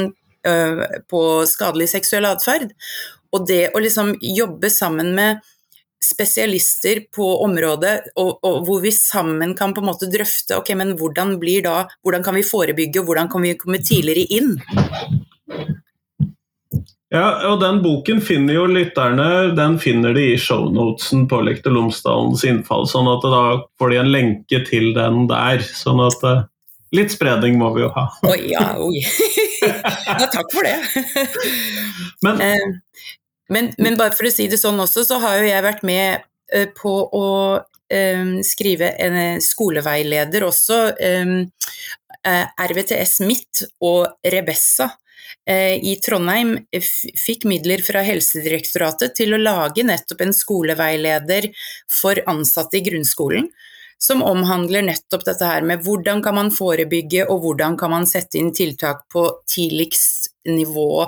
uh, 0.48 0.84
på 1.12 1.22
skadelig 1.50 1.90
seksuell 1.96 2.26
atferd. 2.30 2.68
Og 3.36 3.40
det 3.50 3.66
å 3.76 3.80
liksom 3.84 4.08
jobbe 4.22 4.70
sammen 4.72 5.16
med 5.16 5.40
spesialister 6.06 7.06
på 7.14 7.28
området, 7.46 8.12
og, 8.16 8.38
og, 8.46 8.62
hvor 8.68 8.84
vi 8.84 8.94
sammen 8.96 9.56
kan 9.58 9.74
på 9.76 9.84
en 9.84 9.90
måte 9.90 10.10
drøfte 10.12 10.60
ok, 10.60 10.74
men 10.78 10.94
hvordan 11.00 11.36
blir 11.42 11.66
da, 11.66 11.78
hvordan 12.06 12.26
kan 12.26 12.38
vi 12.38 12.46
forebygge, 12.46 13.02
og 13.02 13.10
hvordan 13.10 13.32
kan 13.32 13.46
vi 13.46 13.56
komme 13.60 13.82
tidligere 13.84 14.28
inn? 14.38 14.54
Ja, 17.14 17.28
og 17.52 17.62
den 17.62 17.80
boken 17.84 18.20
finner 18.26 18.58
jo 18.58 18.66
lytterne 18.68 19.54
den 19.56 19.78
finner 19.80 20.16
de 20.16 20.24
i 20.34 20.40
shownotesen 20.42 21.28
på 21.32 21.40
Lektor 21.46 21.76
Lomsdalens 21.76 22.44
innfall, 22.48 22.88
sånn 22.90 23.08
at 23.12 23.24
da 23.24 23.44
får 23.80 23.94
de 23.94 24.00
en 24.02 24.12
lenke 24.12 24.62
til 24.68 24.92
den 24.98 25.28
der. 25.30 25.64
sånn 25.64 26.02
at 26.04 26.26
uh, 26.26 26.44
Litt 26.96 27.12
spredning 27.12 27.58
må 27.60 27.72
vi 27.76 27.82
jo 27.84 27.90
ha. 27.92 28.06
Oi, 28.30 28.40
ja, 28.54 28.66
oi. 28.80 29.02
ja, 30.22 30.28
takk 30.32 30.52
for 30.54 30.64
det. 30.64 30.78
Men, 32.24 32.40
uh, 32.40 33.16
men, 33.50 33.72
men, 33.78 33.98
bare 34.00 34.16
for 34.18 34.28
å 34.28 34.34
si 34.34 34.48
det 34.52 34.60
sånn 34.62 34.80
også, 34.82 35.06
så 35.08 35.20
har 35.24 35.40
jo 35.40 35.48
jeg 35.50 35.66
vært 35.66 35.86
med 35.86 36.26
uh, 36.56 36.68
på 36.78 36.94
å 37.14 37.30
um, 37.62 38.36
skrive 38.46 38.92
en 39.02 39.42
skoleveileder 39.44 40.48
også. 40.48 40.80
Um, 41.00 41.40
RVTS 42.26 43.20
Midt 43.22 43.68
og 43.86 44.08
Rebessa 44.34 44.88
i 45.46 45.92
Trondheim 46.02 46.56
fikk 46.74 47.44
midler 47.46 47.84
fra 47.86 48.02
Helsedirektoratet 48.02 49.14
til 49.20 49.36
å 49.36 49.38
lage 49.38 49.84
nettopp 49.86 50.24
en 50.26 50.34
skoleveileder 50.34 51.52
for 52.00 52.18
ansatte 52.26 52.80
i 52.80 52.82
grunnskolen. 52.88 53.46
Som 54.02 54.24
omhandler 54.26 54.88
nettopp 54.88 55.28
dette 55.28 55.46
her 55.46 55.62
med 55.70 55.86
hvordan 55.86 56.24
kan 56.26 56.36
man 56.40 56.50
forebygge 56.54 57.28
og 57.30 57.46
hvordan 57.46 57.78
kan 57.78 57.94
man 57.94 58.10
sette 58.10 58.42
inn 58.42 58.50
tiltak 58.58 59.06
på 59.14 59.28
tidligst 59.54 60.32
nivå 60.50 61.06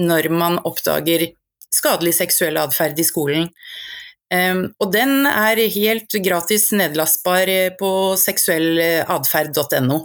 når 0.00 0.30
man 0.32 0.58
oppdager 0.64 1.28
skadelig 1.72 2.16
seksuell 2.18 2.58
atferd 2.60 2.98
i 2.98 3.06
skolen. 3.06 3.48
Um, 4.26 4.64
og 4.82 4.90
den 4.90 5.28
er 5.30 5.60
helt 5.70 6.16
gratis 6.24 6.72
nedlastbar 6.74 7.50
på 7.78 7.90
seksuellatferd.no. 8.18 10.00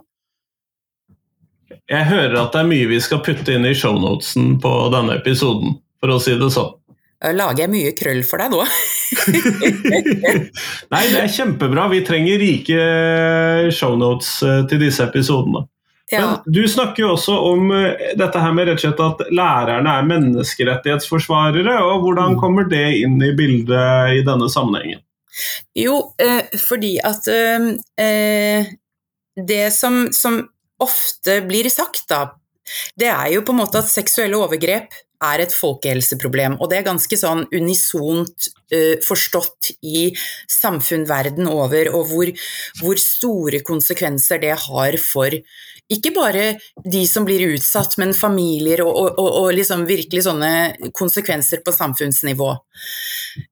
Jeg 1.90 2.08
hører 2.08 2.38
at 2.44 2.54
det 2.54 2.62
er 2.62 2.70
mye 2.70 2.92
vi 2.92 3.00
skal 3.04 3.24
putte 3.26 3.56
inn 3.56 3.66
i 3.68 3.74
shownotesen 3.76 4.60
på 4.62 4.76
denne 4.94 5.18
episoden, 5.18 5.80
for 6.00 6.14
å 6.14 6.20
si 6.22 6.38
det 6.40 6.52
sånn. 6.54 6.76
Lager 7.22 7.68
jeg 7.68 7.70
mye 7.70 7.92
krøll 7.94 8.24
for 8.26 8.42
deg 8.42 8.54
nå? 8.54 8.62
Nei, 10.94 11.02
det 11.12 11.20
er 11.20 11.30
kjempebra. 11.30 11.86
Vi 11.92 12.00
trenger 12.08 12.42
rike 12.42 12.80
shownotes 13.78 14.32
eh, 14.48 14.64
til 14.72 14.82
disse 14.82 15.06
episodene. 15.06 15.62
Ja. 16.12 16.22
Men 16.26 16.54
du 16.54 16.68
snakker 16.68 17.06
jo 17.06 17.14
også 17.14 17.38
om 17.52 17.72
eh, 17.72 18.12
dette 18.20 18.40
her 18.44 18.56
med 18.56 18.68
rett 18.68 18.82
og 18.82 18.84
slett 18.84 19.04
at 19.06 19.22
lærerne 19.32 19.94
er 19.96 20.10
menneskerettighetsforsvarere. 20.10 21.78
og 21.86 22.04
Hvordan 22.06 22.36
mm. 22.36 22.42
kommer 22.42 22.68
det 22.72 22.88
inn 23.00 23.16
i 23.24 23.32
bildet 23.38 24.18
i 24.20 24.26
denne 24.28 24.50
sammenhengen? 24.52 25.00
Jo, 25.78 26.12
eh, 26.20 26.44
fordi 26.60 26.98
at 27.08 27.28
eh, 27.32 27.70
eh, 28.04 28.74
det 29.40 29.64
som, 29.74 30.04
som, 30.12 30.42
ofte 30.82 31.38
blir 31.46 31.70
sagt, 31.70 32.08
da, 32.10 32.26
det 32.98 33.08
er 33.14 33.28
jo 33.36 33.44
på 33.46 33.54
en 33.54 33.62
måte 33.62 33.84
at 33.84 33.92
seksuelle 33.92 34.40
overgrep 34.40 34.96
er 35.22 35.44
et 35.44 35.54
folkehelseproblem. 35.56 36.58
Og 36.60 36.72
det 36.72 36.80
er 36.80 36.88
ganske 36.88 37.18
sånn 37.20 37.46
unisont 37.54 38.50
uh, 38.74 38.96
forstått 39.06 39.74
i 39.86 40.10
samfunn 40.50 41.08
verden 41.10 41.50
over, 41.52 41.92
og 41.96 42.10
hvor, 42.12 42.34
hvor, 42.82 43.02
store 43.02 43.62
konsekvenser 43.66 44.42
det 44.42 44.56
har 44.68 44.98
for 45.02 45.36
ikke 45.92 46.14
bare 46.16 46.44
de 46.88 47.02
som 47.10 47.26
blir 47.28 47.44
utsatt, 47.52 47.98
men 48.00 48.14
familier 48.16 48.84
og, 48.86 48.96
og, 48.96 49.20
og 49.20 49.50
liksom 49.58 49.84
virkelig 49.90 50.24
sånne 50.24 50.92
konsekvenser 50.96 51.64
på 51.66 51.74
samfunnsnivå. 51.76 52.54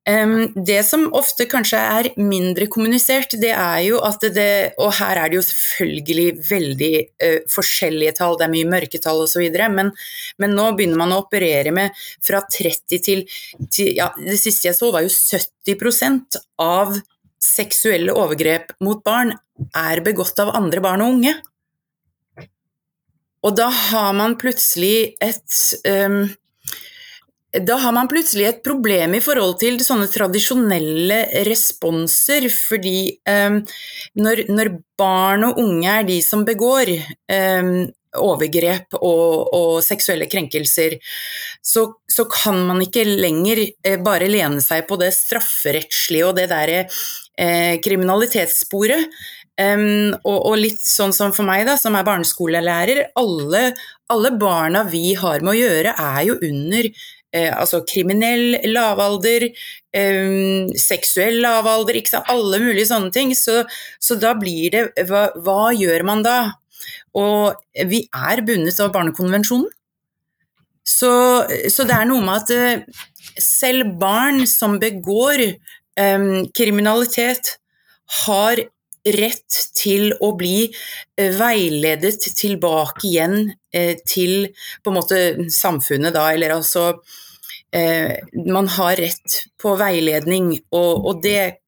Um, 0.09 0.49
det 0.55 0.81
som 0.88 1.05
ofte 1.15 1.45
kanskje 1.47 1.79
er 1.79 2.09
mindre 2.19 2.67
kommunisert, 2.71 3.35
det 3.39 3.51
er 3.53 3.79
jo 3.85 3.99
at 4.03 4.25
det 4.35 4.73
Og 4.81 4.91
her 4.97 5.15
er 5.21 5.29
det 5.29 5.38
jo 5.38 5.43
selvfølgelig 5.45 6.25
veldig 6.49 6.93
uh, 7.23 7.38
forskjellige 7.51 8.15
tall, 8.19 8.35
det 8.39 8.47
er 8.47 8.53
mye 8.55 8.71
mørketall 8.71 9.23
osv., 9.23 9.45
men, 9.75 9.91
men 10.39 10.55
nå 10.55 10.71
begynner 10.77 10.99
man 10.99 11.15
å 11.15 11.21
operere 11.23 11.58
med 11.75 11.95
fra 12.25 12.41
30 12.45 13.03
til, 13.05 13.23
til 13.71 13.93
ja, 13.97 14.09
Det 14.17 14.39
siste 14.39 14.69
jeg 14.69 14.77
så, 14.77 14.91
var 14.95 15.05
jo 15.05 15.11
70% 15.11 16.39
av 16.63 16.97
seksuelle 17.39 18.15
overgrep 18.15 18.73
mot 18.83 19.03
barn 19.03 19.31
er 19.75 20.03
begått 20.03 20.39
av 20.39 20.51
andre 20.55 20.83
barn 20.83 21.03
og 21.03 21.15
unge. 21.17 21.35
Og 23.47 23.55
da 23.55 23.69
har 23.71 24.11
man 24.17 24.35
plutselig 24.39 25.15
et 25.23 25.59
um, 25.87 26.25
da 27.49 27.79
har 27.81 27.93
man 27.95 28.07
plutselig 28.11 28.45
et 28.45 28.59
problem 28.61 29.15
i 29.17 29.21
forhold 29.25 29.55
til 29.61 29.79
sånne 29.81 30.05
tradisjonelle 30.11 31.17
responser, 31.47 32.45
fordi 32.53 33.09
um, 33.25 33.63
når, 34.21 34.43
når, 34.51 34.75
barn 34.99 35.47
og 35.47 35.61
unge 35.63 35.89
er 35.89 36.05
de 36.05 36.19
som 36.21 36.43
begår 36.45 36.91
um, 36.93 37.87
overgrep 38.17 38.95
og, 38.99 39.49
og, 39.53 39.73
seksuelle 39.85 40.25
krenkelser, 40.29 40.97
så, 41.61 41.85
så, 42.09 42.25
kan 42.31 42.57
man 42.67 42.81
ikke 42.81 43.05
lenger 43.05 43.61
eh, 43.67 43.99
bare 44.01 44.29
lene 44.31 44.63
seg 44.63 44.87
på 44.89 44.97
det 45.01 45.11
strafferettslige 45.17 46.29
og 46.29 46.39
det 46.39 46.47
derre 46.51 46.79
eh, 47.37 47.77
kriminalitetssporet. 47.83 49.09
Um, 49.59 50.13
og, 50.23 50.37
og, 50.37 50.53
litt 50.55 50.79
sånn 50.79 51.11
som 51.11 51.33
for 51.35 51.43
meg, 51.43 51.65
da, 51.67 51.75
som 51.75 51.97
er 51.99 52.05
barneskolelærer, 52.07 53.01
alle, 53.19 53.73
alle 54.07 54.31
barna 54.39 54.85
vi 54.87 55.11
har 55.19 55.43
med 55.43 55.51
å 55.51 55.57
gjøre, 55.59 55.95
er 55.99 56.21
jo 56.29 56.37
under 56.47 56.87
eh, 57.35 57.51
altså 57.51 57.81
kriminell 57.87 58.55
lavalder, 58.71 59.49
eh, 59.93 60.71
seksuell 60.79 61.41
lavalder, 61.43 61.99
ikke 61.99 62.13
sant? 62.15 62.31
alle 62.31 62.61
mulige 62.63 62.89
sånne 62.91 63.11
ting. 63.15 63.35
Så, 63.37 63.61
så 63.99 64.17
da 64.19 64.33
blir 64.39 64.71
det 64.75 65.09
hva, 65.09 65.29
hva, 65.43 65.73
gjør 65.75 66.07
man 66.07 66.23
da? 66.25 66.39
Og 67.17 67.59
vi 67.89 68.03
er 68.07 68.43
bundet 68.48 68.79
av 68.83 68.93
Barnekonvensjonen. 68.95 69.69
Så, 70.89 71.12
så 71.69 71.86
det 71.86 71.93
er 71.93 72.07
noe 72.09 72.24
med 72.25 72.39
at 72.39 72.51
eh, 72.55 73.01
selv 73.38 73.91
barn 74.01 74.41
som 74.50 74.79
begår 74.81 75.43
um, 76.00 76.48
kriminalitet 76.55 77.59
har 78.25 78.62
rett 79.15 79.59
til 79.77 80.12
å 80.24 80.33
bli 80.38 80.67
eh, 80.67 81.31
veiledet 81.38 82.19
tilbake 82.36 83.07
igjen 83.07 83.38
eh, 83.74 83.95
til 84.05 84.50
på 84.83 84.91
en 84.91 84.98
måte 84.98 85.21
samfunnet, 85.53 86.13
da, 86.15 86.27
eller 86.33 86.57
altså 86.57 86.91
eh, 87.71 88.17
Man 88.45 88.67
har 88.75 89.00
rett 89.00 89.39
på 89.62 89.75
veiledning, 89.79 90.51
og, 90.71 91.05
og, 91.05 91.24
det 91.24 91.58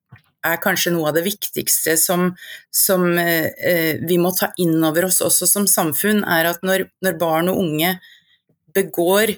er 0.45 0.57
kanskje 0.62 0.93
noe 0.95 1.12
av 1.12 1.17
det 1.17 1.25
viktigste 1.25 1.95
som, 2.00 2.31
som 2.74 3.05
eh, 3.19 4.01
vi 4.01 4.17
må 4.21 4.33
ta 4.38 4.51
inn 4.62 4.79
over 4.83 5.07
oss 5.10 5.21
også 5.25 5.48
som 5.50 5.67
samfunn, 5.69 6.24
er 6.25 6.50
at 6.50 6.65
når, 6.65 6.88
når 7.05 7.19
barn 7.21 7.51
og 7.51 7.62
unge 7.62 7.93
begår 8.75 9.36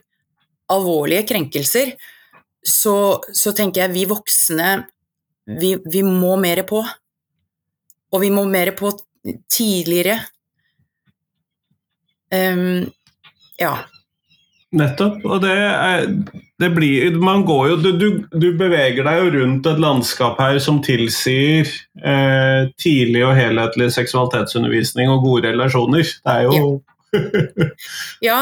alvorlige 0.72 1.28
krenkelser, 1.34 1.96
så, 2.64 3.20
så 3.36 3.52
tenker 3.56 3.84
jeg 3.84 3.96
vi 3.98 4.06
voksne 4.08 4.70
vi, 5.46 5.76
vi 5.86 6.04
må 6.08 6.36
mer 6.40 6.64
på. 6.68 6.80
Og 8.14 8.22
vi 8.22 8.30
må 8.32 8.46
mer 8.48 8.72
på 8.78 8.94
tidligere. 9.52 10.20
Um, 12.34 12.86
ja. 13.60 13.74
Nettopp. 14.74 15.22
Og 15.28 15.44
det, 15.44 15.54
er, 15.54 16.08
det 16.62 16.70
blir 16.74 17.20
Man 17.22 17.46
går 17.46 17.68
jo 17.70 17.76
du, 17.84 17.92
du, 18.32 18.48
beveger 18.58 19.06
deg 19.06 19.20
jo 19.20 19.32
rundt 19.38 19.70
et 19.70 19.82
landskap 19.82 20.42
her 20.42 20.58
som 20.64 20.82
tilsier 20.86 21.70
eh, 22.02 22.72
tidlig 22.82 23.22
og 23.28 23.36
helhetlig 23.38 23.92
seksualitetsundervisning 23.94 25.14
og 25.14 25.26
gode 25.28 25.54
relasjoner. 25.54 26.04
Det 26.04 26.38
er 26.38 26.50
jo 26.50 26.60
Ja, 27.14 27.24
ja 28.30 28.42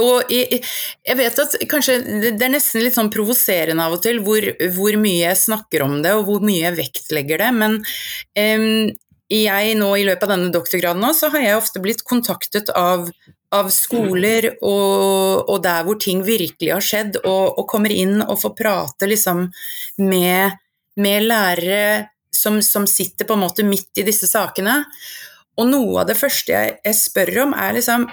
og 0.00 0.30
jeg, 0.32 0.62
jeg, 1.04 1.16
vet 1.18 1.38
at 1.42 1.54
kanskje 1.70 1.98
det 2.22 2.40
er 2.40 2.52
nesten 2.54 2.82
litt 2.82 2.96
sånn 2.96 3.10
provoserende 3.12 3.84
av 3.84 3.98
og 3.98 4.02
til 4.04 4.22
hvor, 4.24 4.44
hvor, 4.74 4.96
mye 4.98 5.28
jeg 5.28 5.40
snakker 5.42 5.84
om 5.84 5.98
det 6.04 6.14
og 6.16 6.24
hvor 6.28 6.44
mye 6.44 6.64
jeg 6.64 6.78
vektlegger 6.78 7.42
det, 7.44 7.50
men 7.58 7.76
um, 7.82 8.88
jeg 9.32 9.76
nå 9.78 9.90
i 9.96 10.06
løpet 10.08 10.26
av 10.26 10.34
denne 10.34 10.52
doktorgraden 10.54 11.04
nå, 11.04 11.12
så 11.16 11.30
har 11.32 11.44
jeg 11.44 11.60
ofte 11.60 11.82
blitt 11.84 12.02
kontaktet 12.08 12.72
av, 12.76 13.06
av 13.52 13.68
skoler 13.72 14.48
og, 14.54 15.48
og, 15.48 15.58
der 15.64 15.84
hvor 15.86 15.98
ting 16.00 16.22
virkelig 16.24 16.72
har 16.72 16.84
skjedd, 16.84 17.20
og, 17.22 17.58
og 17.60 17.66
kommer 17.68 17.92
inn 17.92 18.22
og 18.24 18.38
får 18.40 18.54
prate 18.58 19.08
liksom 19.10 19.44
med, 20.00 20.58
med 20.96 21.28
lærere 21.28 21.84
som, 22.32 22.60
som, 22.64 22.88
sitter 22.88 23.28
på 23.28 23.36
en 23.36 23.44
måte 23.44 23.66
midt 23.66 24.00
i 24.00 24.06
disse 24.08 24.28
sakene. 24.30 24.80
Og 25.60 25.68
noe 25.68 26.00
av 26.00 26.08
det 26.08 26.16
første 26.16 26.54
jeg, 26.54 26.78
jeg 26.80 26.98
spør 26.98 27.42
om, 27.46 27.56
er 27.56 27.76
liksom 27.78 28.08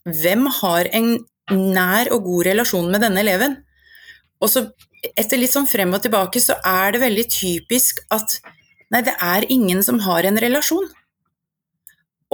Hvem 0.00 0.46
har 0.62 0.88
en 0.96 1.10
nær 1.52 2.08
og 2.14 2.24
god 2.24 2.46
relasjon 2.48 2.86
med 2.88 3.02
denne 3.04 3.20
eleven? 3.20 3.58
Og 4.40 4.48
så 4.48 4.62
etter 5.12 5.36
litt 5.40 5.52
sånn 5.52 5.68
frem 5.68 5.92
og 5.92 6.00
tilbake 6.04 6.40
så 6.40 6.56
er 6.64 6.94
det 6.94 7.02
veldig 7.04 7.26
typisk 7.28 8.00
at 8.14 8.40
Nei, 8.90 9.04
det 9.06 9.12
er 9.22 9.44
ingen 9.54 9.84
som 9.86 10.00
har 10.02 10.26
en 10.26 10.38
relasjon. 10.42 10.88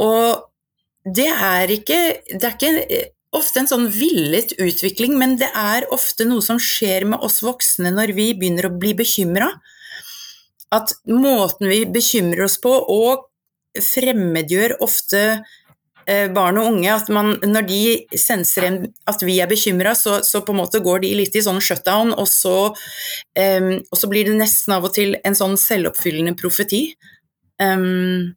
Og 0.00 0.46
det 1.06 1.28
er 1.30 1.70
ikke 1.70 2.00
Det 2.26 2.42
er 2.42 2.56
ikke 2.56 3.02
ofte 3.36 3.60
en 3.60 3.68
sånn 3.68 3.86
villet 3.92 4.54
utvikling, 4.62 5.16
men 5.20 5.34
det 5.36 5.48
er 5.52 5.84
ofte 5.92 6.24
noe 6.24 6.40
som 6.44 6.60
skjer 6.62 7.04
med 7.10 7.20
oss 7.26 7.42
voksne 7.44 7.90
når 7.92 8.14
vi 8.16 8.30
begynner 8.38 8.70
å 8.70 8.76
bli 8.80 8.94
bekymra. 8.96 9.50
At 10.72 10.94
måten 11.10 11.68
vi 11.68 11.82
bekymrer 11.84 12.46
oss 12.46 12.56
på, 12.62 12.72
og 12.72 13.26
fremmedgjør 13.82 14.78
ofte 14.84 15.20
eh, 16.06 16.30
barn 16.32 16.62
og 16.62 16.70
unge. 16.70 16.94
At 16.94 17.10
man, 17.12 17.34
når 17.44 17.68
de 17.68 17.80
senser 18.16 18.70
at 19.10 19.26
vi 19.26 19.36
er 19.42 19.50
bekymra, 19.50 19.92
så, 19.98 20.22
så, 20.24 20.40
på 20.46 20.54
en 20.54 20.62
måte 20.62 20.80
går 20.84 21.04
de 21.04 21.12
litt 21.20 21.36
i 21.36 21.44
sånn 21.44 21.60
shutdown, 21.60 22.14
og 22.16 22.30
så, 22.30 22.56
um, 22.72 23.70
og 23.82 24.00
så 24.00 24.10
blir 24.12 24.30
det 24.30 24.38
nesten 24.40 24.78
av 24.78 24.88
og 24.88 24.96
til 24.96 25.18
en 25.26 25.36
sånn 25.36 25.58
selvoppfyllende 25.60 26.36
profeti. 26.40 26.86
Um, 27.60 28.32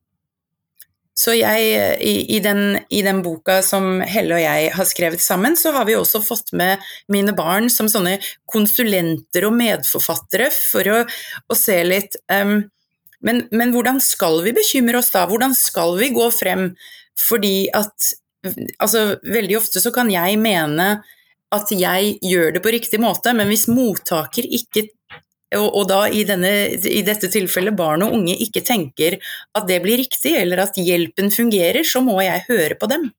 så 1.19 1.33
jeg, 1.35 1.99
i, 1.99 2.13
i, 2.31 2.39
den, 2.39 2.77
i, 2.87 3.01
den, 3.03 3.19
boka 3.25 3.57
som 3.65 3.99
Helle 4.07 4.37
og 4.37 4.43
jeg 4.43 4.69
har 4.71 4.87
skrevet 4.87 5.23
sammen, 5.23 5.57
så 5.59 5.73
har 5.75 5.87
vi 5.89 5.97
også 5.99 6.21
fått 6.23 6.53
med 6.55 6.79
mine 7.11 7.33
barn 7.35 7.67
som 7.73 7.89
sånne 7.91 8.17
konsulenter 8.47 9.49
og 9.49 9.57
medforfattere 9.59 10.47
for 10.53 10.87
å, 10.87 11.01
å 11.03 11.57
se 11.59 11.81
litt 11.83 12.15
um, 12.31 12.61
men, 13.25 13.43
men, 13.51 13.73
hvordan 13.75 13.99
skal 13.99 14.39
vi 14.45 14.55
bekymre 14.55 15.01
oss 15.01 15.11
da? 15.11 15.25
Hvordan 15.27 15.51
skal 15.57 15.97
vi 15.99 16.07
gå 16.15 16.29
frem? 16.31 16.69
Fordi 17.19 17.67
at 17.75 18.13
altså, 18.79 19.17
veldig 19.27 19.57
ofte 19.59 19.83
så 19.83 19.91
kan 19.91 20.07
jeg 20.13 20.39
mene 20.39 21.01
at 21.51 21.73
jeg 21.73 22.13
gjør 22.23 22.55
det 22.55 22.63
på 22.63 22.71
riktig 22.71 23.01
måte, 23.01 23.33
men 23.35 23.49
hvis 23.51 23.67
mottaker 23.67 24.45
ikke 24.45 24.85
og, 25.57 25.67
og 25.67 25.87
da 25.89 26.03
i, 26.13 26.23
denne, 26.27 26.51
i, 26.77 27.01
dette 27.05 27.29
tilfellet 27.31 27.77
barn 27.77 28.03
og 28.05 28.13
unge 28.19 28.35
ikke 28.43 28.61
tenker 28.65 29.17
at 29.57 29.65
det 29.69 29.79
blir 29.83 29.97
riktig, 30.03 30.35
eller 30.37 30.65
at 30.65 30.77
hjelpen 30.77 31.31
fungerer, 31.33 31.81
så 31.87 32.03
må 32.05 32.19
jeg 32.21 32.45
høre 32.49 32.77
på 32.79 32.89
dem. 32.91 33.09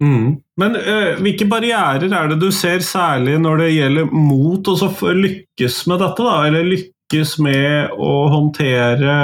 Mm. 0.00 0.42
Men 0.60 0.76
øh, 0.76 1.20
hvilke 1.24 1.46
barrierer 1.48 2.04
er 2.08 2.28
det 2.28 2.40
du 2.40 2.50
ser 2.52 2.84
særlig 2.84 3.38
når 3.40 3.62
det 3.62 3.70
gjelder 3.72 4.12
mot 4.12 4.68
å 4.68 4.76
lykkes 5.16 5.78
med 5.88 6.02
dette? 6.04 6.26
da, 6.26 6.36
Eller 6.48 6.68
lykkes 6.68 7.36
med 7.44 7.96
å 7.96 8.12
håndtere 8.32 9.16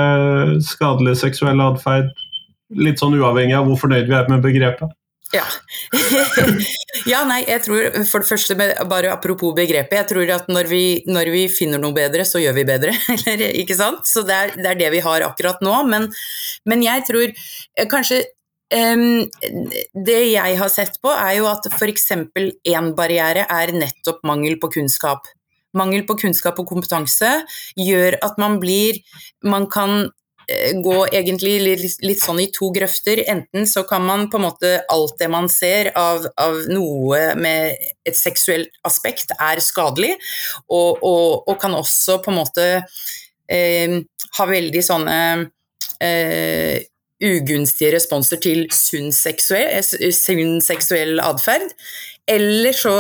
skadelig 0.65 1.19
seksuell 1.21 1.61
atferd, 1.65 2.09
litt 2.73 3.01
sånn 3.01 3.17
uavhengig 3.21 3.57
av 3.59 3.69
hvor 3.69 3.81
fornøyd 3.85 4.09
vi 4.09 4.17
er 4.17 4.33
med 4.33 4.45
begrepet? 4.45 4.97
Ja. 5.33 5.47
ja, 7.13 7.23
nei, 7.25 7.41
jeg 7.49 7.63
tror 7.65 7.87
for 8.09 8.21
det 8.21 8.29
første, 8.29 8.57
bare 8.89 9.15
apropos 9.15 9.55
begrepet, 9.57 9.97
jeg 9.97 10.09
tror 10.11 10.33
at 10.35 10.51
når 10.53 10.69
vi, 10.69 10.83
når 11.09 11.31
vi 11.33 11.47
finner 11.53 11.81
noe 11.81 11.97
bedre, 11.97 12.27
så 12.29 12.43
gjør 12.43 12.59
vi 12.59 12.67
bedre. 12.69 12.93
Eller, 13.33 13.49
ikke 13.63 13.79
sant? 13.79 14.05
Så 14.09 14.27
det 14.29 14.37
er, 14.37 14.55
det 14.59 14.69
er, 14.75 14.79
det 14.85 14.93
vi 14.93 15.03
har 15.05 15.25
akkurat 15.25 15.65
nå. 15.65 15.75
Men, 15.89 16.11
men 16.69 16.85
jeg 16.85 17.07
tror 17.09 17.25
eh, 17.33 17.89
kanskje 17.89 18.21
um, 18.77 19.25
Det 19.93 20.21
jeg 20.35 20.59
har 20.61 20.73
sett 20.73 21.01
på, 21.01 21.13
er 21.13 21.39
jo 21.41 21.49
at 21.49 21.71
f.eks. 21.73 22.11
én 22.13 22.93
barriere 22.99 23.49
er 23.49 23.73
nettopp 23.77 24.21
mangel 24.29 24.61
på 24.61 24.75
kunnskap. 24.77 25.31
Mangel 25.73 26.05
på 26.05 26.19
kunnskap 26.21 26.61
og 26.61 26.69
kompetanse 26.69 27.39
gjør 27.81 28.19
at 28.21 28.37
man 28.37 28.61
blir 28.61 29.01
Man 29.49 29.65
kan 29.73 30.11
gå 30.85 30.97
egentlig 31.13 31.55
litt, 31.63 32.03
litt, 32.05 32.21
sånn 32.23 32.41
i 32.43 32.49
to 32.55 32.71
grøfter. 32.75 33.25
Enten 33.31 33.67
så 33.69 33.85
kan 33.89 34.05
man 34.07 34.29
på 34.31 34.41
en 34.41 34.47
måte 34.47 34.73
alt 34.93 35.17
det 35.21 35.29
man 35.33 35.49
ser 35.53 35.93
av, 35.99 36.27
av 36.41 36.61
noe 36.73 37.33
med 37.39 37.77
et 38.09 38.19
seksuelt 38.19 38.73
aspekt 38.89 39.35
er 39.39 39.63
skadelig, 39.65 40.15
og, 40.69 41.03
og, 41.03 41.43
og 41.49 41.59
kan 41.63 41.75
også 41.79 42.21
på 42.23 42.33
en 42.33 42.41
måte 42.41 42.69
eh, 43.51 43.99
ha 44.39 44.49
veldig 44.49 44.83
sånne 44.87 45.19
eh, 46.03 46.81
ugunstige 47.23 47.93
responser 47.95 48.41
til 48.43 48.67
sunn 48.75 49.13
seksuell, 49.15 49.83
seksuell 50.65 51.23
atferd. 51.23 51.71
Eller 52.29 52.75
så, 52.77 52.95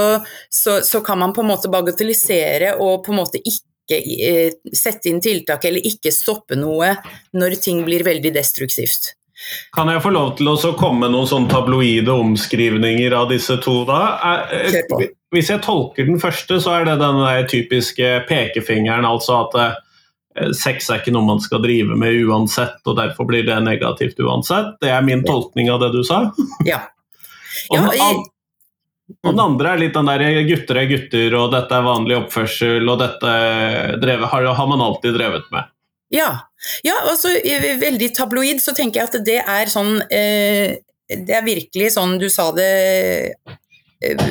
så, 0.50 0.80
så, 0.82 1.00
kan 1.00 1.20
man 1.20 1.34
på 1.34 1.44
en 1.44 1.52
måte 1.52 1.70
bagatellisere 1.70 2.76
og 2.82 3.04
på 3.06 3.12
en 3.12 3.20
måte 3.20 3.38
ikke 3.42 3.68
ikke 3.82 3.98
eh, 4.28 4.74
sette 4.76 5.10
inn 5.10 5.20
tiltak 5.22 5.64
eller 5.68 5.84
ikke 5.86 6.12
stoppe 6.14 6.58
noe 6.58 6.94
når 7.36 7.58
ting 7.62 7.82
blir 7.86 8.04
veldig 8.06 8.32
destruktivt. 8.34 9.14
Kan 9.74 9.90
jeg 9.90 10.02
få 10.04 10.12
lov 10.14 10.36
til 10.38 10.50
å 10.52 10.74
komme 10.78 11.06
med 11.06 11.16
noen 11.16 11.28
sånn 11.28 11.48
tabloide 11.50 12.12
omskrivninger 12.14 13.14
av 13.16 13.30
disse 13.32 13.56
to, 13.64 13.82
da? 13.88 14.02
Eh, 14.54 15.08
hvis 15.34 15.50
jeg 15.50 15.64
tolker 15.64 16.06
den 16.06 16.20
første, 16.22 16.60
så 16.62 16.76
er 16.78 16.86
det 16.86 17.00
den 17.00 17.22
typiske 17.50 18.12
pekefingeren, 18.28 19.08
altså 19.08 19.40
at 19.42 19.58
eh, 19.58 20.52
sex 20.56 20.90
er 20.90 21.02
ikke 21.02 21.14
noe 21.16 21.26
man 21.26 21.42
skal 21.42 21.64
drive 21.64 21.96
med 21.98 22.22
uansett, 22.22 22.78
og 22.86 23.00
derfor 23.00 23.26
blir 23.28 23.46
det 23.48 23.58
negativt 23.64 24.20
uansett. 24.22 24.76
Det 24.84 24.92
er 24.92 25.02
min 25.06 25.24
tolkning 25.26 25.72
av 25.72 25.82
det 25.82 25.90
du 25.96 26.02
sa. 26.06 26.26
Ja. 26.68 26.84
ja 27.74 27.82
og, 27.82 28.28
og 29.20 29.34
den 29.34 29.42
andre 29.42 29.72
er 29.72 29.80
litt 29.82 29.96
den 29.96 30.08
der 30.08 30.42
gutter 30.48 30.80
er 30.80 30.88
gutter, 30.90 31.36
og 31.38 31.52
dette 31.54 31.76
er 31.76 31.86
vanlig 31.86 32.18
oppførsel, 32.18 32.88
og 32.88 33.00
dette 33.02 33.34
drevet, 34.02 34.28
har, 34.32 34.66
man 34.70 34.84
alltid 34.84 35.16
drevet 35.18 35.48
med. 35.54 35.70
Ja. 36.12 36.30
ja, 36.84 36.96
altså 37.08 37.32
veldig 37.80 38.10
tabloid 38.16 38.60
så 38.60 38.74
tenker 38.76 39.00
jeg 39.00 39.08
at 39.08 39.24
det 39.24 39.38
er 39.40 39.70
sånn 39.72 39.94
eh, 40.12 40.74
Det 41.08 41.32
er 41.38 41.46
virkelig 41.46 41.94
sånn 41.94 42.18
du 42.20 42.26
sa 42.28 42.50
det 42.52 42.66
eh, 44.04 44.26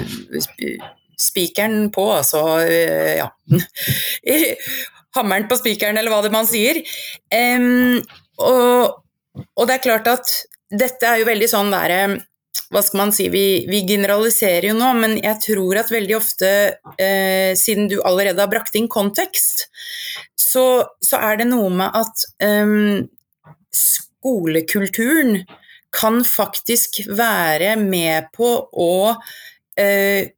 Spikeren 1.17 1.89
på, 1.93 2.05
altså. 2.13 2.43
Eh, 2.61 3.17
ja. 3.17 3.31
Hammeren 5.17 5.49
på 5.49 5.57
spikeren, 5.57 5.97
eller 5.97 6.13
hva 6.13 6.21
det 6.23 6.31
man 6.33 6.47
sier. 6.47 6.79
og, 8.39 9.01
og 9.35 9.67
det 9.67 9.75
er 9.75 9.83
klart 9.83 10.07
at 10.07 10.31
dette 10.71 11.03
er 11.07 11.19
jo 11.19 11.27
veldig 11.27 11.49
sånn 11.51 11.73
derre 11.73 12.03
hva 12.71 12.81
skal 12.85 13.01
man 13.01 13.11
si, 13.15 13.27
vi, 13.31 13.45
vi, 13.67 13.81
generaliserer 13.87 14.69
jo 14.69 14.75
nå, 14.77 14.91
men 15.01 15.17
jeg 15.19 15.39
tror 15.43 15.81
at 15.81 15.91
veldig 15.91 16.15
ofte, 16.17 16.51
eh, 16.95 17.51
siden 17.59 17.89
du 17.91 17.97
allerede 18.07 18.39
har 18.39 18.51
brakt 18.51 18.77
inn 18.79 18.87
kontekst, 18.91 19.67
så, 20.39 20.65
så 21.03 21.19
er 21.19 21.41
det 21.41 21.49
noe 21.51 21.71
med 21.81 21.97
at 21.99 22.25
eh, 22.43 23.03
skolekulturen 23.75 25.43
kan 25.91 26.21
faktisk 26.23 27.01
være 27.11 27.75
med 27.79 28.31
på 28.35 28.53
å 28.71 28.93
eh, 29.79 30.31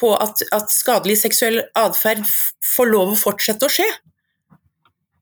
på 0.00 0.12
at, 0.16 0.42
at 0.54 0.70
skadelig 0.72 1.18
seksuell 1.24 1.60
atferd 1.78 2.22
får 2.64 2.90
lov 2.90 3.12
å 3.12 3.18
fortsette 3.18 3.66
å 3.66 3.72
skje. 3.72 3.86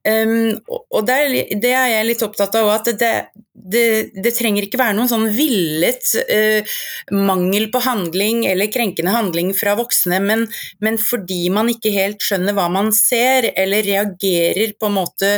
Um, 0.07 0.55
og 0.69 1.03
det 1.07 1.15
er, 1.15 1.33
det 1.59 1.71
er, 1.75 1.87
jeg 1.91 2.07
litt 2.07 2.21
opptatt 2.23 2.53
av 2.55 2.69
at 2.71 2.87
det, 3.01 3.11
det, 3.51 3.83
det, 4.15 4.31
trenger 4.37 4.63
ikke 4.63 4.79
være 4.79 4.95
noen 4.95 5.09
sånn 5.11 5.25
villet 5.35 6.13
uh, 6.29 6.77
mangel 7.11 7.67
på 7.73 7.81
handling 7.83 8.45
eller 8.47 8.71
krenkende 8.71 9.11
handling 9.11 9.51
fra 9.57 9.75
voksne, 9.79 10.21
men, 10.23 10.45
men, 10.79 10.99
fordi 11.03 11.49
man 11.51 11.71
ikke 11.73 11.91
helt 11.97 12.23
skjønner 12.23 12.55
hva 12.55 12.69
man 12.71 12.93
ser, 12.95 13.51
eller 13.59 13.83
reagerer 13.83 14.71
på 14.79 14.87
en 14.87 14.97
måte 15.01 15.33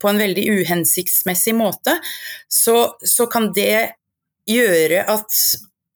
på 0.00 0.10
en 0.10 0.20
veldig 0.20 0.46
uhensiktsmessig 0.60 1.54
måte, 1.56 1.98
så, 2.48 2.96
så 3.00 3.28
kan 3.32 3.50
det 3.56 3.96
gjøre 4.48 5.04
at, 5.12 5.38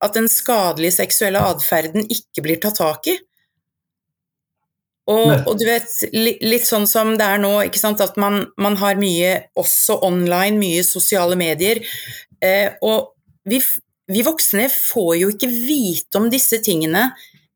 at 0.04 0.16
den 0.16 0.28
skadelige 0.32 0.98
seksuelle 1.00 1.42
atferden 1.52 2.08
ikke 2.08 2.44
blir 2.44 2.60
tatt 2.60 2.80
tak 2.80 3.12
i. 3.12 3.16
Og, 5.10 5.30
og, 5.48 5.54
du 5.58 5.66
vet, 5.66 5.90
litt 6.14 6.66
sånn 6.66 6.86
som 6.86 7.14
det 7.18 7.26
er 7.26 7.40
nå, 7.42 7.52
ikke 7.66 7.80
sant? 7.80 8.02
at 8.04 8.18
man, 8.20 8.44
man, 8.60 8.76
har 8.80 9.00
mye 9.00 9.32
også 9.58 9.98
online, 10.06 10.60
mye 10.60 10.84
sosiale 10.86 11.38
medier. 11.40 11.82
Eh, 12.38 12.76
og 12.86 13.16
vi, 13.48 13.58
vi, 14.10 14.24
voksne 14.26 14.68
får 14.72 15.12
jo 15.22 15.32
ikke 15.34 15.50
vite 15.50 16.20
om 16.20 16.30
disse 16.32 16.60
tingene 16.64 17.08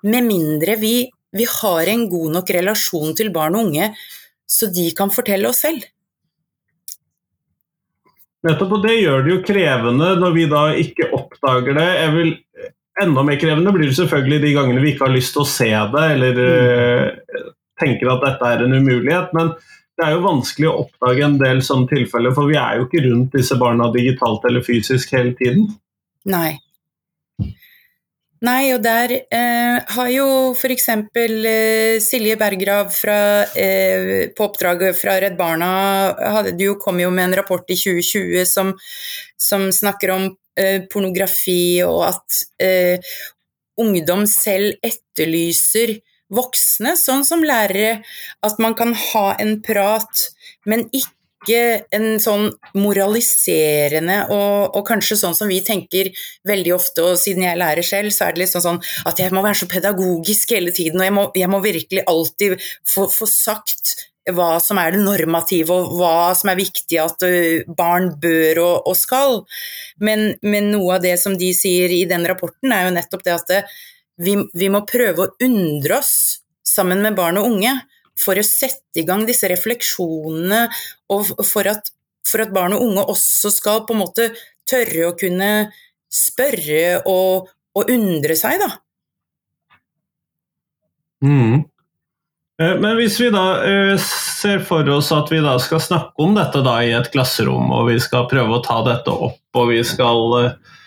med 0.05 0.27
mindre 0.27 0.77
vi, 0.81 0.97
vi 1.35 1.47
har 1.49 1.91
en 1.91 2.07
god 2.11 2.39
nok 2.39 2.55
relasjon 2.57 3.15
til 3.17 3.31
barn 3.35 3.57
og 3.57 3.69
unge, 3.69 3.93
så 4.51 4.69
de 4.73 4.91
kan 4.97 5.13
fortelle 5.15 5.49
oss 5.49 5.63
selv. 5.65 5.87
Nettopp, 8.45 8.75
og 8.77 8.83
det 8.85 8.99
gjør 8.99 9.23
det 9.25 9.31
jo 9.33 9.43
krevende 9.47 10.11
når 10.21 10.35
vi 10.35 10.49
da 10.51 10.65
ikke 10.77 11.09
oppdager 11.17 11.79
det. 11.79 11.91
Jeg 12.03 12.17
vil 12.19 12.35
Enda 13.03 13.25
mer 13.27 13.39
krevende 13.43 13.73
blir 13.75 13.89
det 13.91 13.97
selvfølgelig 13.99 14.37
de 14.45 14.51
gangene 14.55 14.83
vi 14.85 14.93
ikke 14.93 15.09
har 15.09 15.15
lyst 15.17 15.33
til 15.35 15.43
å 15.43 15.49
se 15.51 15.67
det, 15.67 16.03
eller 16.15 16.37
mm. 16.39 17.24
Tenker 17.81 18.11
at 18.13 18.25
dette 18.25 18.51
er 18.51 18.65
en 18.65 18.77
umulighet. 18.77 19.33
Men 19.37 19.55
det 19.95 20.07
er 20.07 20.17
jo 20.17 20.27
vanskelig 20.27 20.69
å 20.71 20.77
oppdage 20.85 21.25
en 21.27 21.39
del 21.41 21.63
sånne 21.65 21.91
tilfeller, 21.93 22.35
for 22.35 22.51
vi 22.51 22.59
er 22.59 22.81
jo 22.81 22.89
ikke 22.89 23.05
rundt 23.07 23.35
disse 23.37 23.59
barna 23.61 23.91
digitalt 23.95 24.47
eller 24.49 24.65
fysisk 24.67 25.15
hele 25.15 25.35
tiden. 25.39 25.69
Nei. 26.31 26.57
Nei, 28.45 28.75
og 28.75 28.83
der 28.85 29.13
eh, 29.33 29.77
har 29.97 30.09
jo 30.13 30.27
f.eks. 30.53 30.89
Eh, 30.91 32.01
Silje 32.03 32.37
Berggrav 32.37 32.91
fra, 32.93 33.19
eh, 33.57 34.27
på 34.37 34.49
oppdraget 34.49 34.99
fra 34.99 35.15
Redd 35.23 35.39
Barna 35.39 35.71
hadde, 36.35 36.57
jo, 36.61 36.75
kom 36.81 36.99
jo 37.01 37.13
med 37.15 37.31
en 37.31 37.39
rapport 37.41 37.71
i 37.73 37.79
2020 37.79 38.45
som, 38.51 38.75
som 39.41 39.71
snakker 39.73 40.13
om 40.13 40.27
eh, 40.61 40.83
pornografi, 40.91 41.81
og 41.87 42.03
at 42.11 42.43
eh, 42.61 43.15
ungdom 43.81 44.27
selv 44.29 44.77
etterlyser 44.85 45.97
voksne, 46.33 46.95
sånn 46.99 47.25
som 47.27 47.45
lærere, 47.45 48.01
at 48.45 48.63
man 48.63 48.77
kan 48.79 48.95
ha 48.97 49.27
en 49.41 49.59
prat, 49.65 50.29
men 50.69 50.87
ikke 50.93 51.13
en 51.93 52.17
sånn 52.25 52.47
moraliserende 52.81 54.23
og, 54.33 54.71
og, 54.71 54.81
kanskje 54.89 55.19
sånn 55.21 55.37
som 55.37 55.51
vi 55.53 55.59
tenker 55.67 56.09
veldig 56.49 56.73
ofte, 56.73 57.05
og 57.05 57.21
siden 57.21 57.45
jeg 57.45 57.53
er 57.53 57.61
lærer 57.61 57.85
selv, 57.85 58.15
så 58.17 58.29
er 58.29 58.35
det 58.35 58.47
liksom 58.47 58.65
sånn 58.65 58.81
at 59.05 59.21
jeg 59.21 59.35
må 59.37 59.45
være 59.45 59.61
så 59.61 59.69
pedagogisk 59.69 60.57
hele 60.57 60.73
tiden, 60.73 61.03
og 61.03 61.09
jeg 61.09 61.17
må, 61.19 61.29
jeg 61.37 61.53
må 61.53 61.61
virkelig 61.65 62.07
alltid 62.09 62.57
få, 62.89 63.11
få 63.13 63.29
sagt 63.29 63.97
hva 64.33 64.55
som 64.63 64.79
er 64.81 64.95
det 64.95 65.03
normative, 65.05 65.75
og 65.75 65.99
hva 65.99 66.33
som 66.37 66.49
er 66.49 66.61
viktig 66.61 67.01
at 67.01 67.25
barn 67.77 68.09
bør 68.21 68.61
og, 68.63 68.77
og 68.89 68.97
skal. 68.97 69.43
Men, 70.01 70.31
men, 70.41 70.71
noe 70.73 70.97
av 70.97 71.05
det 71.05 71.19
som 71.21 71.37
de 71.37 71.51
sier 71.57 71.93
i 71.93 72.05
den 72.09 72.25
rapporten, 72.29 72.73
er 72.73 72.89
jo 72.89 72.95
nettopp 72.97 73.27
det 73.27 73.35
at 73.35 73.53
det, 73.53 73.61
vi, 74.21 74.37
vi 74.55 74.71
må 74.73 74.85
prøve 74.89 75.27
å 75.27 75.33
undre 75.45 75.99
oss 75.99 76.15
sammen 76.65 77.03
med 77.05 77.17
barn 77.19 77.39
og 77.41 77.51
unge 77.51 77.75
for 78.19 78.39
å 78.39 78.47
sette 78.47 79.03
i 79.03 79.07
gang 79.07 79.25
disse 79.27 79.49
refleksjonene, 79.51 80.69
og 81.11 81.35
for 81.43 81.67
at, 81.71 81.91
for 82.27 82.45
at, 82.45 82.55
barn 82.55 82.77
og 82.77 82.85
unge 82.87 83.07
også 83.17 83.51
skal 83.53 83.83
på 83.89 83.97
en 83.97 84.05
måte 84.05 84.31
tørre 84.71 85.11
å 85.11 85.17
kunne 85.19 85.51
spørre 86.15 87.03
og, 87.11 87.51
og 87.75 87.91
undre 87.91 88.37
seg, 88.39 88.63
da. 88.63 88.71
Mm. 91.25 91.65
Eh, 92.63 92.75
men 92.79 92.95
hvis 93.01 93.19
vi 93.19 93.33
da 93.35 93.45
eh, 93.67 93.95
ser 93.99 94.63
for 94.67 94.87
oss 94.95 95.11
at 95.15 95.33
vi 95.33 95.41
da 95.43 95.57
skal 95.63 95.83
snakke 95.83 96.23
om 96.23 96.37
dette 96.39 96.63
da 96.63 96.79
i 96.85 96.93
et 96.95 97.11
klasserom, 97.11 97.73
og 97.75 97.91
vi 97.91 97.99
skal 98.03 98.29
prøve 98.31 98.59
å 98.59 98.63
ta 98.65 98.79
dette 98.87 99.11
opp, 99.11 99.43
og 99.59 99.73
vi 99.73 99.81
skal 99.87 100.39
eh, 100.39 100.79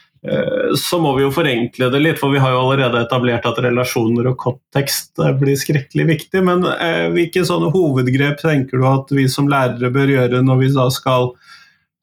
så 0.76 1.00
må 1.00 1.14
vi 1.18 1.24
jo 1.24 1.34
forenkle 1.34 1.90
det 1.94 2.00
litt, 2.02 2.20
for 2.20 2.34
vi 2.34 2.42
har 2.42 2.54
jo 2.54 2.64
allerede 2.64 3.04
etablert 3.06 3.46
at 3.48 3.60
relasjoner 3.64 4.32
og 4.32 4.40
kontekst 4.42 5.22
eh, 5.24 5.34
blir 5.38 5.58
skrekkelig 5.60 6.08
viktig. 6.12 6.42
Men 6.48 6.66
eh, 6.74 7.08
hvilke 7.14 7.46
sånne 7.48 7.72
hovedgrep 7.74 8.42
tenker 8.42 8.82
du 8.82 8.88
at 8.90 9.14
vi 9.16 9.28
som 9.32 9.50
lærere 9.52 9.92
bør 9.94 10.12
gjøre 10.16 10.44
når 10.46 10.62
vi 10.64 10.74
da 10.76 10.90
skal 10.94 11.32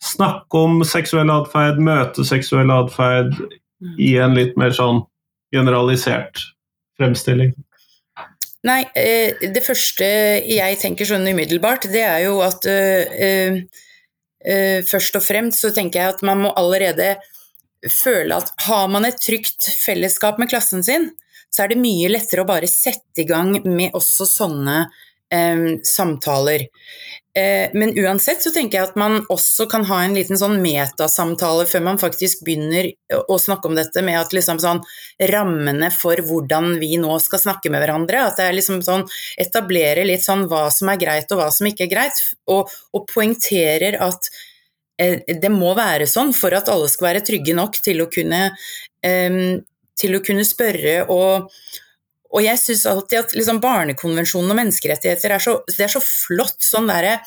snakke 0.05 0.63
om 0.67 0.83
seksuell 0.87 1.33
atferd, 1.33 1.81
møte 1.83 2.25
seksuell 2.29 2.73
atferd 2.73 3.37
i 4.01 4.15
en 4.21 4.37
litt 4.37 4.57
mer 4.61 4.75
sånn 4.77 5.03
generalisert 5.55 6.43
fremstilling? 6.99 7.55
Nei, 8.65 8.81
det 8.95 9.61
første 9.61 10.07
jeg 10.49 10.77
tenker 10.81 11.09
sånn 11.09 11.27
umiddelbart, 11.29 11.85
det 11.93 12.01
er 12.01 12.23
jo 12.25 12.39
at 12.45 12.65
øh, 12.65 13.59
øh, 14.49 14.79
først 14.89 15.19
og 15.21 15.25
fremst 15.25 15.61
så 15.61 15.73
tenker 15.77 16.01
jeg 16.01 16.15
at 16.15 16.25
man 16.25 16.41
må 16.47 16.53
allerede 16.57 17.11
føle 17.90 18.37
at 18.37 18.53
har 18.66 18.88
man 18.92 19.07
et 19.09 19.20
trygt 19.20 19.68
fellesskap 19.85 20.40
med 20.40 20.51
klassen 20.53 20.85
sin, 20.85 21.11
så 21.51 21.64
er 21.64 21.73
det 21.73 21.83
mye 21.83 22.11
lettere 22.11 22.42
å 22.42 22.49
bare 22.49 22.70
sette 22.70 23.23
i 23.23 23.29
gang 23.29 23.55
med 23.64 23.94
også 23.94 24.27
sånne 24.27 24.79
eh, 25.33 25.66
samtaler. 25.87 26.66
Eh, 27.37 27.70
men 27.75 27.90
uansett 27.99 28.42
så 28.42 28.53
tenker 28.55 28.79
jeg 28.79 28.88
at 28.88 28.99
man 28.99 29.16
også 29.33 29.66
kan 29.70 29.83
ha 29.88 30.01
en 30.05 30.14
liten 30.14 30.38
sånn 30.38 30.61
metasamtale 30.62 31.64
før 31.66 31.83
man 31.88 31.99
faktisk 31.99 32.44
begynner 32.47 32.92
å 33.27 33.38
snakke 33.42 33.70
om 33.70 33.75
dette, 33.75 34.05
med 34.07 34.20
at 34.20 34.35
liksom 34.37 34.61
sånn 34.62 34.83
rammene 35.33 35.90
for 35.94 36.23
hvordan 36.23 36.77
vi 36.83 36.92
nå 37.03 37.18
skal 37.23 37.42
snakke 37.42 37.75
med 37.75 37.83
hverandre, 37.83 38.23
at 38.29 38.38
det 38.38 38.49
er 38.49 38.59
liksom 38.59 38.83
sånn 38.87 39.07
etablere 39.42 40.07
litt 40.07 40.23
sånn 40.27 40.47
hva 40.51 40.68
som 40.75 40.92
er 40.92 41.01
greit 41.03 41.35
og 41.35 41.42
hva 41.42 41.51
som 41.55 41.70
ikke 41.70 41.88
er 41.88 41.94
greit, 41.97 42.23
og, 42.47 42.70
og 42.94 43.07
poengterer 43.11 43.99
at 44.07 44.31
det 44.96 45.50
må 45.50 45.72
være 45.74 46.07
sånn 46.07 46.30
for 46.37 46.54
at 46.54 46.68
alle 46.70 46.87
skal 46.90 47.09
være 47.09 47.24
trygge 47.26 47.57
nok 47.59 47.80
til 47.83 48.04
å 48.04 48.11
kunne, 48.12 48.42
til 49.02 50.14
å 50.14 50.20
kunne 50.22 50.44
spørre 50.46 51.00
og, 51.11 51.50
og 52.35 52.42
jeg 52.42 52.59
syns 52.59 52.83
alltid 52.90 53.20
at 53.20 53.35
liksom 53.37 53.61
Barnekonvensjonen 53.62 54.50
og 54.50 54.59
menneskerettigheter 54.59 55.37
er 55.37 55.42
så, 55.42 55.54
det 55.70 55.85
er 55.87 55.92
så 55.92 56.00
flott 56.02 56.64
sånn 56.66 56.88
der, 56.90 57.20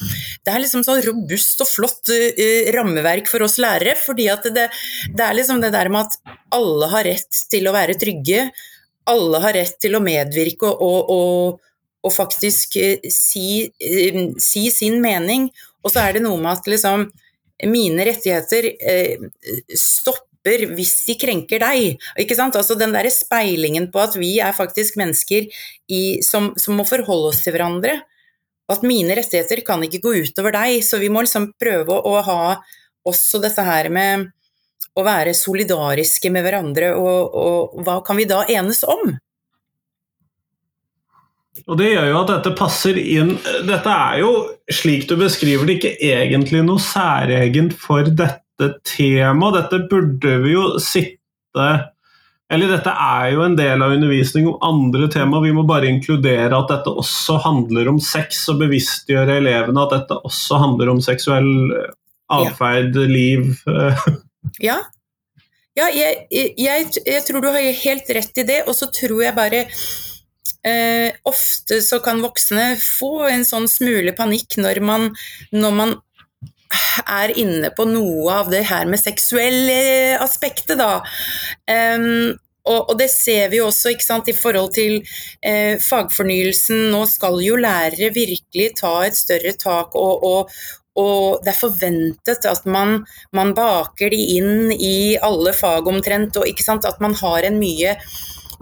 Det 0.43 0.51
er 0.51 0.59
liksom 0.59 0.83
sånn 0.83 0.99
robust 1.05 1.63
og 1.63 1.69
flott 1.69 2.11
uh, 2.11 2.71
rammeverk 2.75 3.31
for 3.31 3.45
oss 3.47 3.55
lærere. 3.63 3.95
fordi 3.95 4.27
det, 4.43 4.67
det, 5.15 5.23
er 5.23 5.37
liksom 5.37 5.61
det 5.63 5.71
der 5.75 5.89
med 5.93 6.09
at 6.09 6.35
alle 6.51 6.91
har 6.91 7.07
rett 7.07 7.43
til 7.51 7.69
å 7.69 7.75
være 7.75 7.95
trygge. 7.99 8.49
Alle 9.07 9.39
har 9.45 9.55
rett 9.55 9.79
til 9.79 9.95
å 9.95 10.03
medvirke 10.03 10.67
og, 10.67 11.13
og, 11.15 11.63
og 12.03 12.13
faktisk 12.13 12.75
uh, 12.75 13.07
si, 13.07 13.63
uh, 13.63 14.19
si, 14.43 14.67
sin 14.75 14.99
mening. 14.99 15.47
Og 15.87 15.93
så 15.93 16.03
er 16.03 16.17
det 16.17 16.25
noe 16.27 16.41
med 16.41 16.51
at 16.51 16.67
liksom 16.67 17.07
mine 17.65 18.05
rettigheter 18.05 18.67
eh, 18.77 19.23
stopper 19.73 20.67
hvis 20.77 20.93
de 21.07 21.17
krenker 21.19 21.63
deg. 21.63 22.03
Ikke 22.21 22.37
sant? 22.37 22.55
Altså 22.55 22.77
Den 22.79 22.93
der 22.95 23.09
speilingen 23.13 23.89
på 23.91 24.03
at 24.03 24.15
vi 24.19 24.37
er 24.43 24.55
faktisk 24.55 24.99
mennesker 24.99 25.49
i, 25.89 26.21
som, 26.23 26.53
som, 26.59 26.77
må 26.77 26.85
forholde 26.87 27.33
oss 27.33 27.41
til 27.43 27.55
hverandre. 27.57 27.99
At 28.71 28.83
mine 28.83 29.15
rettigheter 29.17 29.63
kan 29.67 29.83
ikke 29.83 30.03
gå 30.03 30.15
utover 30.27 30.55
deg. 30.55 30.81
Så 30.85 31.01
vi 31.01 31.09
må 31.11 31.23
liksom 31.25 31.51
prøve 31.59 31.97
å 31.97 32.17
ha 32.23 32.41
også 33.07 33.41
dette 33.43 33.63
her 33.63 33.89
med 33.93 34.27
å 34.97 35.03
være 35.05 35.35
solidariske 35.37 36.31
med 36.33 36.45
hverandre, 36.45 36.93
og, 36.97 37.35
og 37.37 37.83
hva 37.85 37.99
kan 38.05 38.17
vi 38.17 38.25
da 38.29 38.41
enes 38.49 38.81
om? 38.87 39.13
Og 41.65 41.77
Det 41.79 41.91
gjør 41.91 42.09
jo 42.11 42.21
at 42.21 42.31
dette 42.31 42.53
passer 42.57 42.97
inn 43.01 43.35
Dette 43.67 43.91
er 43.91 44.21
jo, 44.21 44.31
slik 44.71 45.07
du 45.09 45.15
beskriver 45.19 45.67
det, 45.67 45.79
ikke 45.79 45.95
egentlig 46.13 46.63
noe 46.67 46.81
særegent 46.83 47.75
for 47.79 48.07
dette 48.07 48.71
temaet. 48.87 49.61
Dette 49.61 49.83
burde 49.89 50.33
vi 50.43 50.55
jo 50.55 50.65
sitte 50.81 51.69
Eller 52.53 52.71
dette 52.71 52.93
er 52.93 53.31
jo 53.35 53.45
en 53.45 53.57
del 53.59 53.83
av 53.83 53.95
undervisning 53.95 54.49
om 54.51 54.59
andre 54.65 55.09
tema. 55.13 55.41
Vi 55.43 55.53
må 55.55 55.65
bare 55.67 55.89
inkludere 55.89 56.55
at 56.55 56.69
dette 56.71 56.93
også 57.03 57.39
handler 57.43 57.89
om 57.91 57.97
sex, 57.99 58.45
og 58.53 58.61
bevisstgjøre 58.61 59.41
elevene 59.41 59.83
at 59.83 59.95
dette 59.97 60.19
også 60.29 60.61
handler 60.63 60.93
om 60.93 61.01
seksuell 61.03 61.49
atferd, 62.31 62.95
ja. 62.95 63.09
liv. 63.11 63.49
ja. 64.69 64.77
Ja, 65.77 65.91
jeg, 65.93 66.23
jeg, 66.57 66.85
jeg 67.05 67.23
tror 67.27 67.43
du 67.43 67.51
har 67.51 67.61
helt 67.61 68.07
rett 68.17 68.39
i 68.41 68.45
det, 68.47 68.63
og 68.65 68.73
så 68.73 68.87
tror 68.89 69.19
jeg 69.21 69.35
bare 69.37 69.65
Eh, 70.65 71.13
ofte 71.29 71.81
så 71.85 71.99
kan 72.03 72.23
voksne 72.23 72.73
få 72.81 73.27
en 73.29 73.45
sånn 73.47 73.69
smule 73.71 74.13
panikk 74.17 74.57
når 74.59 74.81
man, 74.83 75.11
når 75.53 75.77
man 75.77 75.93
er 77.07 77.31
inne 77.39 77.69
på 77.75 77.85
noe 77.87 78.41
av 78.41 78.49
det 78.51 78.65
her 78.67 78.89
med 78.89 78.99
seksuelle 78.99 80.17
aspektet, 80.23 80.77
da. 80.81 80.99
Um, 81.69 82.35
Og, 82.67 82.89
og, 82.89 82.95
det 82.99 83.09
ser 83.11 83.51
vi 83.51 83.61
jo 83.61 83.69
også 83.69 83.93
sant, 84.03 84.27
i 84.27 84.35
forhold 84.35 84.73
til 84.75 84.97
eh, 85.39 85.77
fagfornyelsen. 85.79 86.89
Nå 86.91 87.05
skal 87.07 87.39
jo 87.43 87.59
lærere 87.59 88.11
virkelig 88.15 88.73
ta 88.81 88.93
et 89.05 89.15
større 89.15 89.53
tak, 89.59 89.95
og, 89.95 90.25
og, 90.27 90.57
og 90.99 91.45
det 91.45 91.53
er 91.53 91.61
forventet 91.61 92.49
at 92.49 92.65
man, 92.67 93.05
man, 93.31 93.53
baker 93.57 94.11
de 94.11 94.19
inn 94.37 94.73
i 94.73 95.15
alle 95.15 95.53
fag 95.55 95.87
omtrent, 95.87 96.41
og 96.41 96.65
at 96.91 97.03
man 97.03 97.15
har 97.21 97.47
en 97.47 97.59
mye 97.61 97.95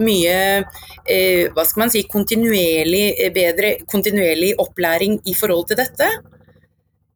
mye 0.02 0.38
eh, 0.62 1.46
hva 1.54 1.66
skal 1.68 1.86
man 1.86 1.94
si, 1.94 2.04
kontinuerlig 2.12 3.30
bedre 3.36 3.76
kontinuerlig 3.90 4.54
opplæring 4.62 5.20
i 5.30 5.36
forhold 5.38 5.70
til 5.70 5.80
dette. 5.80 6.10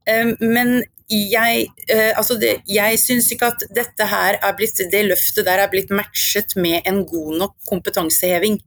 Eh, 0.07 0.33
men 0.39 0.79
jeg, 1.09 1.67
eh, 1.89 2.11
altså 2.15 2.37
jeg 2.69 2.99
syns 3.01 3.31
ikke 3.33 3.49
at 3.49 3.63
dette 3.73 4.05
her 4.05 4.37
er 4.37 4.57
blitt, 4.57 4.77
det 4.91 5.05
løftet 5.07 5.47
der 5.47 5.63
er 5.63 5.71
blitt 5.71 5.89
matchet 5.89 6.55
med 6.55 6.85
en 6.85 7.03
god 7.05 7.37
nok 7.41 7.55
kompetanseheving. 7.69 8.59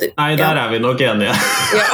Det, 0.00 0.12
Nei, 0.18 0.32
der 0.38 0.58
ja. 0.58 0.64
er 0.64 0.72
vi 0.72 0.80
nok 0.82 1.04
enige. 1.04 1.34
ja. 1.78 1.86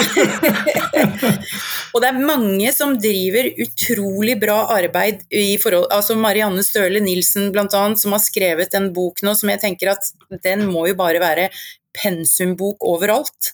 og 1.93 2.03
det 2.03 2.11
er 2.11 2.23
mange 2.23 2.73
som 2.75 2.95
driver 3.01 3.51
utrolig 3.65 4.37
bra 4.43 4.59
arbeid 4.77 5.25
i 5.35 5.57
forhold 5.61 5.91
altså 5.95 6.17
Marianne 6.19 6.65
Støle 6.67 7.03
Nilsen 7.05 7.51
bl.a., 7.55 7.67
som 7.99 8.17
har 8.17 8.23
skrevet 8.23 8.75
en 8.79 8.91
bok 8.97 9.23
nå 9.27 9.35
som 9.39 9.53
jeg 9.53 9.63
tenker 9.65 9.95
at 9.95 10.11
den 10.45 10.67
må 10.71 10.87
jo 10.91 10.99
bare 10.99 11.23
være 11.23 11.51
pensumbok 11.97 12.85
overalt. 12.87 13.53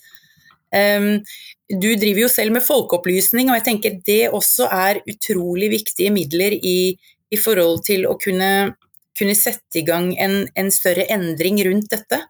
Um, 0.74 1.22
du 1.66 1.88
driver 1.98 2.26
jo 2.26 2.30
selv 2.30 2.54
med 2.54 2.62
folkeopplysning, 2.62 3.50
og 3.50 3.58
jeg 3.58 3.66
tenker 3.66 4.00
det 4.06 4.22
også 4.34 4.68
er 4.70 5.00
utrolig 5.08 5.70
viktige 5.72 6.12
midler 6.14 6.54
i, 6.54 6.94
i 7.32 7.38
forhold 7.40 7.82
til 7.86 8.06
å 8.06 8.14
kunne, 8.22 8.76
kunne 9.18 9.38
sette 9.38 9.80
i 9.80 9.86
gang 9.86 10.12
en, 10.22 10.44
en, 10.54 10.70
større 10.70 11.08
endring 11.10 11.58
rundt 11.66 11.90
dette. 11.90 12.20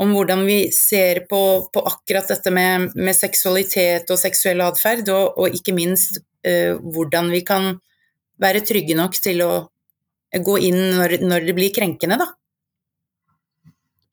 Om 0.00 0.14
hvordan 0.16 0.46
vi 0.48 0.58
ser 0.72 1.24
på, 1.28 1.42
på 1.72 1.84
akkurat 1.84 2.30
dette 2.32 2.52
med, 2.54 2.94
med, 2.96 3.16
seksualitet 3.16 4.08
og 4.10 4.20
seksuell 4.20 4.62
atferd, 4.64 5.08
og, 5.12 5.36
og, 5.36 5.56
ikke 5.56 5.76
minst 5.76 6.22
uh, 6.46 6.78
hvordan 6.80 7.28
vi 7.34 7.44
kan 7.44 7.74
være 8.40 8.64
trygge 8.64 8.96
nok 8.96 9.18
til 9.20 9.44
å 9.44 9.52
gå 10.32 10.60
inn 10.70 10.80
når, 10.96 11.18
når 11.26 11.50
det 11.50 11.56
blir 11.58 11.74
krenkende, 11.74 12.16
da. 12.20 12.30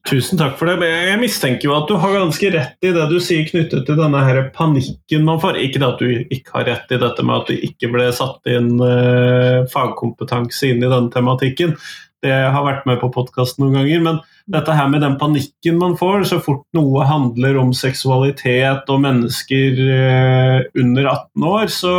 Tusen 0.07 0.39
takk 0.39 0.55
for 0.55 0.69
det. 0.69 0.87
Jeg 0.87 1.19
mistenker 1.19 1.67
jo 1.67 1.73
at 1.75 1.89
du 1.89 1.97
har 1.99 2.13
ganske 2.15 2.49
rett 2.53 2.85
i 2.85 2.93
det 2.95 3.07
du 3.11 3.17
sier 3.23 3.47
knyttet 3.47 3.83
til 3.89 3.97
denne 3.99 4.21
her 4.23 4.39
panikken 4.55 5.25
man 5.27 5.41
får. 5.43 5.59
Ikke 5.59 5.81
at 5.83 5.99
du 5.99 6.21
ikke 6.31 6.53
har 6.53 6.67
rett 6.69 6.93
i 6.95 6.99
dette 7.01 7.25
med 7.27 7.41
at 7.41 7.51
det 7.51 7.57
ikke 7.67 7.89
ble 7.91 8.05
satt 8.15 8.47
inn 8.47 8.77
eh, 8.83 9.65
fagkompetanse 9.73 10.71
inn 10.71 10.79
i 10.79 10.87
denne 10.87 11.11
tematikken. 11.11 11.75
Det 12.25 12.33
har 12.33 12.65
vært 12.65 12.87
med 12.89 12.97
på 13.01 13.11
podkast 13.13 13.59
noen 13.61 13.77
ganger. 13.77 14.01
Men 14.05 14.21
dette 14.49 14.73
her 14.73 14.89
med 14.91 15.03
den 15.05 15.17
panikken 15.21 15.77
man 15.81 15.97
får 15.99 16.27
så 16.31 16.39
fort 16.43 16.65
noe 16.77 17.05
handler 17.07 17.59
om 17.61 17.75
seksualitet 17.77 18.89
og 18.89 19.03
mennesker 19.05 19.83
uh, 19.83 20.57
under 20.81 21.11
18 21.13 21.47
år, 21.51 21.69
så, 21.73 21.93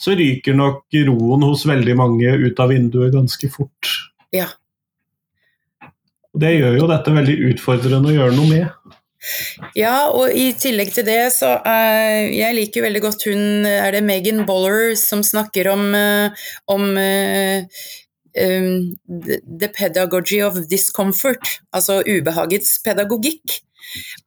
så 0.00 0.16
ryker 0.18 0.56
nok 0.56 1.02
roen 1.10 1.44
hos 1.50 1.66
veldig 1.68 1.98
mange 2.00 2.34
ut 2.46 2.64
av 2.64 2.72
vinduet 2.72 3.12
ganske 3.14 3.52
fort. 3.52 3.92
Ja, 4.32 4.48
det 6.32 6.54
gjør 6.56 6.78
jo 6.80 6.88
dette 6.88 7.12
veldig 7.12 7.34
utfordrende 7.52 8.08
å 8.08 8.14
gjøre 8.14 8.36
noe 8.36 8.48
med. 8.48 8.92
Ja, 9.78 10.08
og 10.10 10.32
i 10.34 10.48
tillegg 10.58 10.90
til 10.96 11.04
det 11.06 11.28
så 11.30 11.52
er 11.62 12.24
Jeg 12.34 12.56
liker 12.56 12.82
veldig 12.82 13.02
godt 13.04 13.22
hun 13.30 13.62
Er 13.70 13.94
det 13.94 14.00
Megan 14.02 14.40
Boller 14.48 14.96
som 14.98 15.22
snakker 15.22 15.68
om, 15.70 15.84
uh, 15.94 16.42
om 16.66 16.88
uh, 16.98 17.62
um, 18.38 18.94
the 19.06 19.68
pedagogy 19.68 20.40
of 20.42 20.58
discomfort, 20.70 21.60
altså 21.72 22.02
ubehagets 22.06 22.78
pedagogikk. 22.84 23.60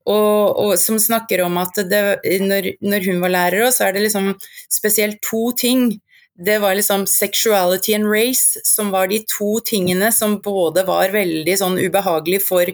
Og, 0.06 0.58
og, 0.60 0.74
som 0.78 1.00
snakker 1.00 1.41
om 1.46 1.56
at 1.58 1.78
det, 1.89 2.02
når, 2.44 2.74
når, 2.86 3.06
hun 3.08 3.22
var 3.24 3.32
lærer, 3.34 3.72
så 3.72 3.88
er 3.88 3.96
det 3.96 4.04
liksom 4.04 4.34
spesielt 4.70 5.22
to 5.24 5.48
ting 5.58 5.96
det 6.36 6.60
var 6.60 6.76
liksom 6.76 7.08
sexuality 7.08 7.94
and 7.96 8.06
race 8.12 8.60
som 8.63 8.91
var 8.91 9.08
de 9.08 9.22
to 9.28 9.60
tingene 9.65 10.12
som 10.12 10.39
både 10.44 10.84
var 10.88 11.13
veldig 11.13 11.56
sånn 11.58 11.78
ubehagelig 11.80 12.41
for, 12.44 12.72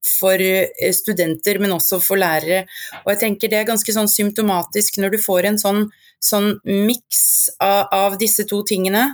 for 0.00 0.40
eh, 0.40 0.92
studenter, 0.96 1.60
men 1.60 1.74
også 1.76 2.00
for 2.00 2.20
lærere. 2.20 2.64
Og 3.04 3.12
jeg 3.12 3.20
tenker 3.26 3.52
det 3.52 3.60
er 3.60 3.68
ganske 3.68 3.92
sånn 3.92 4.08
symptomatisk 4.08 4.96
når 5.02 5.16
du 5.16 5.20
får 5.20 5.50
en 5.50 5.60
sånn, 5.60 5.82
sånn 6.24 6.54
miks 6.64 7.52
av, 7.60 7.92
av, 7.92 8.16
disse 8.20 8.48
to 8.48 8.62
tingene, 8.64 9.10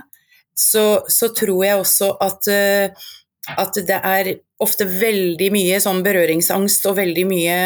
så, 0.59 0.85
så 1.07 1.31
tror 1.35 1.63
jeg 1.65 1.79
også 1.79 2.11
at, 2.25 2.51
uh, 2.51 3.09
at 3.55 3.81
det 3.87 3.99
er 4.03 4.33
ofte 4.59 4.87
veldig 4.91 5.49
mye 5.55 5.79
sånn 5.81 6.03
berøringsangst 6.03 6.87
og 6.89 6.97
veldig 6.99 7.25
mye 7.29 7.57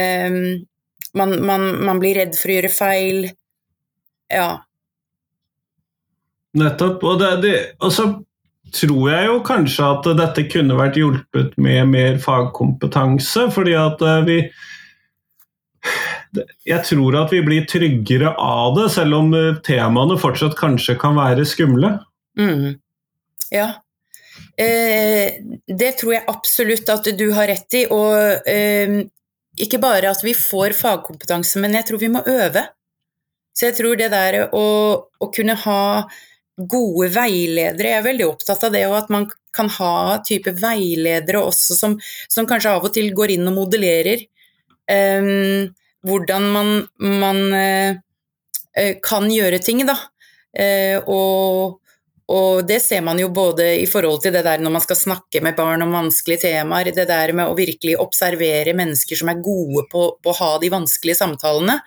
um, 0.00 0.42
man, 1.18 1.38
man, 1.44 1.66
man 1.84 2.00
blir 2.00 2.16
redd 2.22 2.38
for 2.38 2.48
å 2.48 2.54
gjøre 2.56 2.72
feil. 2.72 3.26
Ja, 4.32 4.62
Nettopp. 6.58 7.00
Og, 7.04 7.18
det, 7.20 7.30
det, 7.44 7.54
og, 7.80 7.90
så 7.94 8.08
tror 8.76 9.08
jeg 9.12 9.28
jo 9.28 9.40
kanskje 9.46 9.88
at 9.88 10.08
dette 10.20 10.46
kunne 10.52 10.76
vært 10.78 10.98
hjulpet 11.00 11.56
med 11.60 11.92
mer 11.92 12.20
fagkompetanse, 12.22 13.48
fordi 13.54 13.76
at 13.78 14.04
eh, 14.04 14.22
vi 14.28 14.38
Jeg 16.64 16.80
tror 16.88 17.16
at 17.18 17.32
vi 17.34 17.42
blir 17.44 17.66
tryggere 17.68 18.30
av 18.40 18.76
det, 18.78 18.86
selv 18.94 19.18
om 19.18 19.34
eh, 19.36 19.58
temaene 19.66 20.16
fortsatt 20.20 20.56
kanskje 20.56 20.96
kan 21.00 21.16
være 21.18 21.44
skumle. 21.48 21.98
Mm. 22.38 22.78
Ja. 23.52 23.68
Eh, 24.56 25.34
det 25.66 25.92
tror 26.00 26.14
jeg 26.16 26.28
absolutt 26.30 26.88
at 26.92 27.10
du 27.18 27.26
har 27.36 27.50
rett 27.50 27.78
i. 27.78 27.84
Og 27.92 28.48
eh, 28.48 29.02
ikke 29.60 29.80
bare 29.82 30.12
at 30.12 30.24
vi 30.24 30.34
får 30.36 30.76
fagkompetanse, 30.78 31.60
men 31.62 31.76
jeg 31.78 31.88
tror 31.88 32.02
vi 32.02 32.12
må 32.12 32.24
øve. 32.26 32.66
Så 33.52 33.68
jeg 33.68 33.76
tror 33.76 33.98
det 34.00 34.08
der 34.12 34.46
å, 34.56 34.66
å 35.20 35.26
kunne 35.34 35.56
ha 35.66 35.82
gode 36.56 37.08
veiledere. 37.12 37.90
Jeg 37.90 38.00
er 38.00 38.06
veldig 38.06 38.28
opptatt 38.28 38.64
av 38.64 38.72
det, 38.74 38.86
og 38.88 38.96
at 39.02 39.12
man 39.12 39.28
kan 39.52 39.68
ha 39.76 40.18
type 40.24 40.54
veiledere 40.56 41.42
også 41.44 41.76
som, 41.76 41.98
som 42.32 42.48
kanskje 42.48 42.72
av 42.72 42.86
og 42.88 42.94
til 42.94 43.10
går 43.16 43.34
inn 43.34 43.48
og 43.50 43.56
modellerer 43.58 44.22
um, 44.88 45.68
hvordan 46.08 46.48
man, 46.54 46.70
man 47.20 47.42
uh, 47.52 48.94
kan 49.04 49.28
gjøre 49.32 49.60
ting, 49.64 49.84
da. 49.88 49.98
Uh, 50.52 50.98
og, 51.08 51.81
og, 52.32 52.62
det 52.68 52.78
ser 52.84 53.02
man 53.04 53.18
jo 53.20 53.28
både 53.34 53.66
i 53.82 53.86
forhold 53.90 54.22
til 54.24 54.34
det 54.34 54.44
der 54.46 54.62
når 54.62 54.76
man 54.76 54.84
skal 54.84 54.98
snakke 54.98 55.42
med 55.44 55.56
barn 55.58 55.84
om 55.84 55.92
vanskelige 55.94 56.46
temaer, 56.46 56.92
det 56.94 57.08
der 57.10 57.34
med 57.36 57.50
å 57.50 57.58
virkelig 57.58 57.98
observere 58.00 58.76
mennesker 58.78 59.18
som 59.18 59.32
er 59.32 59.42
gode 59.44 59.84
på, 59.92 60.06
på 60.22 60.32
å 60.32 60.38
ha 60.40 60.52
de 60.62 60.72
vanskelige 60.72 61.20
samtalene. 61.20 61.80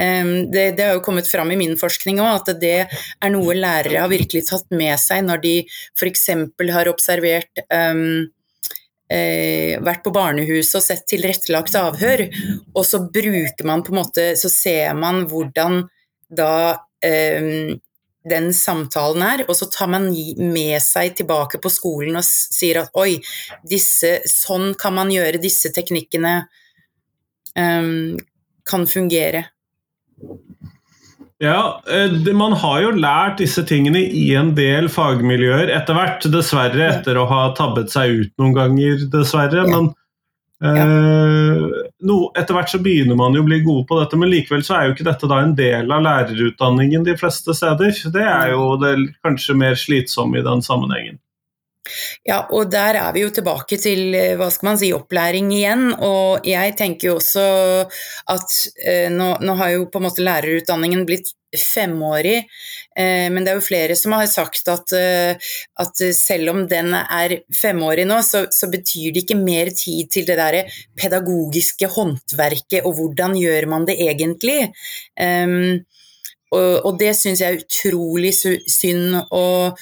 Det, 0.00 0.62
det, 0.78 0.80
har 0.80 0.94
jo 0.96 1.02
kommet 1.04 1.28
fram 1.28 1.50
i 1.52 1.58
min 1.60 1.74
forskning 1.76 2.22
òg, 2.22 2.30
at 2.38 2.60
det 2.62 2.76
er 2.88 3.32
noe 3.34 3.52
lærere 3.56 4.00
har 4.00 4.08
virkelig 4.08 4.46
tatt 4.48 4.70
med 4.72 4.96
seg 5.00 5.26
når 5.26 5.42
de 5.42 5.54
f.eks. 5.98 6.28
har 6.72 6.88
observert 6.88 7.60
um, 7.68 8.30
eh, 9.12 9.76
vært 9.84 10.04
på 10.06 10.14
barnehuset 10.14 10.78
og 10.78 10.86
sett 10.86 11.04
tilrettelagt 11.10 11.76
avhør, 11.76 12.24
og 12.72 12.86
så 12.86 13.02
bruker 13.12 13.68
man 13.68 13.84
på 13.84 13.92
en 13.92 14.00
måte 14.00 14.26
Så 14.40 14.48
ser 14.52 14.96
man 14.96 15.26
hvordan 15.28 15.82
da 16.30 16.78
um, 17.04 17.76
den 18.28 18.50
samtalen 18.54 19.22
her, 19.24 19.44
og 19.48 19.56
så 19.56 19.68
tar 19.72 19.88
man 19.92 20.10
med 20.12 20.76
seg 20.84 21.14
tilbake 21.16 21.60
på 21.62 21.72
skolen 21.72 22.18
og 22.20 22.26
sier 22.26 22.82
at 22.82 22.98
oi, 23.00 23.16
disse, 23.64 24.18
sånn 24.28 24.74
kan 24.80 24.96
man 24.98 25.12
gjøre, 25.12 25.40
disse 25.40 25.72
teknikkene 25.72 26.34
um, 27.56 28.18
kan 28.68 28.84
fungere. 28.90 29.46
Ja, 31.40 31.80
eh, 31.88 32.12
man 32.36 32.52
har 32.52 32.82
jo 32.84 32.90
lært 32.92 33.38
disse 33.40 33.64
tingene 33.64 34.02
i 34.04 34.26
en 34.36 34.52
del 34.58 34.90
fagmiljøer 34.92 35.72
etter 35.72 35.96
hvert. 35.96 36.26
Dessverre, 36.28 36.90
etter 36.98 37.16
å 37.16 37.24
ha 37.30 37.46
tabbet 37.56 37.88
seg 37.88 38.12
ut 38.18 38.34
noen 38.36 38.52
ganger, 38.58 39.06
dessverre. 39.14 39.64
Men 39.70 39.88
eh, 40.64 41.64
no, 42.06 42.18
etter 42.36 42.56
hvert 42.56 42.72
så 42.72 42.80
begynner 42.82 43.18
man 43.18 43.36
jo 43.36 43.44
å 43.44 43.48
bli 43.48 43.62
gode 43.64 43.86
på 43.88 43.98
dette. 44.00 44.18
Men 44.20 44.32
likevel 44.32 44.64
så 44.66 44.76
er 44.76 44.86
jo 44.86 44.96
ikke 44.96 45.08
dette 45.08 45.30
da 45.30 45.40
en 45.44 45.56
del 45.58 45.90
av 45.94 46.04
lærerutdanningen 46.04 47.06
de 47.06 47.16
fleste 47.20 47.56
steder. 47.56 47.96
Det 48.12 48.26
er 48.26 48.54
jo 48.54 48.76
det 48.82 48.94
kanskje 49.24 49.58
mer 49.58 49.78
slitsomme 49.80 50.40
i 50.40 50.46
den 50.46 50.64
sammenhengen. 50.66 51.20
Ja, 52.28 52.44
og 52.52 52.70
der 52.70 52.98
er 53.00 53.12
vi 53.16 53.24
jo 53.24 53.30
tilbake 53.34 53.78
til 53.80 54.14
eh, 54.14 54.36
hva 54.38 54.50
skal 54.52 54.70
man 54.70 54.80
si, 54.80 54.92
opplæring 54.94 55.50
igjen. 55.56 55.90
Og 55.96 56.46
jeg 56.46 56.76
tenker 56.78 57.10
jo 57.10 57.18
også 57.18 57.44
at 58.34 58.56
eh, 58.84 59.08
nå, 59.12 59.32
nå, 59.42 59.56
har 59.60 59.74
jo 59.74 59.86
på 59.90 60.00
en 60.00 60.08
måte 60.08 60.24
lærerutdanningen 60.26 61.06
blitt 61.08 61.32
femårig, 61.56 62.44
eh, 62.96 63.26
men 63.32 63.44
det 63.44 63.52
er 63.52 63.58
jo 63.58 63.66
flere 63.66 63.96
som 63.98 64.14
har 64.16 64.26
sagt 64.30 64.68
at, 64.70 64.92
eh, 64.96 65.50
at 65.82 66.02
selv 66.16 66.52
om 66.54 66.64
den 66.70 66.94
er 67.00 67.40
femårig 67.56 68.06
nå, 68.08 68.20
så, 68.26 68.44
så, 68.54 68.70
betyr 68.70 69.14
det 69.14 69.24
ikke 69.24 69.38
mer 69.40 69.72
tid 69.74 70.10
til 70.14 70.28
det 70.28 70.38
der 70.38 70.76
pedagogiske 70.98 71.90
håndverket 71.90 72.84
og 72.84 72.94
hvordan 72.98 73.34
gjør 73.40 73.66
man 73.72 73.88
det 73.88 73.98
egentlig. 74.02 74.70
Um, 75.18 75.80
og, 76.50 76.86
og, 76.86 76.92
det 77.00 77.14
syns 77.18 77.42
jeg 77.42 77.56
er 77.56 77.64
utrolig 77.64 78.34
synd. 78.34 79.18
og 79.30 79.78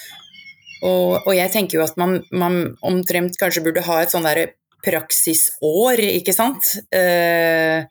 og, 0.79 1.25
og, 1.25 1.33
jeg 1.35 1.51
tenker 1.51 1.79
jo 1.79 1.83
at 1.83 1.97
man, 1.99 2.21
man, 2.31 2.61
omtrent 2.87 3.35
kanskje 3.39 3.65
burde 3.65 3.83
ha 3.83 3.97
et 3.99 4.13
sånn 4.13 4.23
derre 4.23 4.53
praksisår, 4.85 5.99
ikke 6.21 6.31
sant? 6.31 6.71
Eh, 6.95 7.83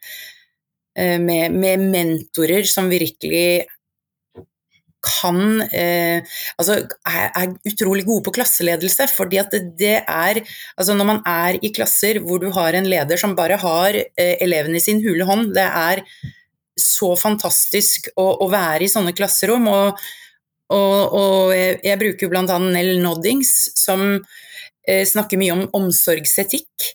med, 0.99 1.53
med, 1.55 1.83
mentorer 1.93 2.67
som 2.67 2.89
virkelig 2.91 3.65
kan 4.99 5.61
eh, 5.71 6.19
Altså 6.59 6.75
er, 7.07 7.29
er, 7.31 7.53
utrolig 7.67 8.05
gode 8.07 8.25
på 8.25 8.33
klasseledelse. 8.35 9.07
fordi 9.15 9.39
at 9.39 9.53
det, 9.53 9.61
det, 9.79 9.95
er 10.03 10.41
Altså 10.77 10.95
når 10.95 11.07
man 11.07 11.21
er 11.25 11.59
i 11.63 11.71
klasser 11.75 12.19
hvor 12.23 12.41
du 12.41 12.49
har 12.55 12.75
en 12.75 12.89
leder 12.89 13.17
som 13.17 13.35
bare 13.35 13.59
har 13.61 13.95
eh, 13.95 14.35
elevene 14.43 14.77
i 14.77 14.83
sin 14.83 15.01
hule 15.05 15.25
hånd, 15.25 15.53
det 15.55 15.67
er 15.67 16.03
så 16.79 17.13
fantastisk 17.19 18.07
å, 18.15 18.27
å 18.43 18.47
være 18.51 18.85
i 18.85 18.91
sånne 18.91 19.15
klasserom. 19.15 19.67
og 19.67 20.09
og, 20.69 21.13
og 21.17 21.53
jeg, 21.55 21.79
jeg, 21.81 21.97
bruker 21.97 22.29
bl.a. 22.29 22.57
Nell 22.61 22.99
Noddings, 23.01 23.71
som 23.73 24.03
eh, 24.85 25.01
snakker 25.01 25.39
mye 25.41 25.55
om 25.55 25.63
omsorgsetikk. 25.79 26.91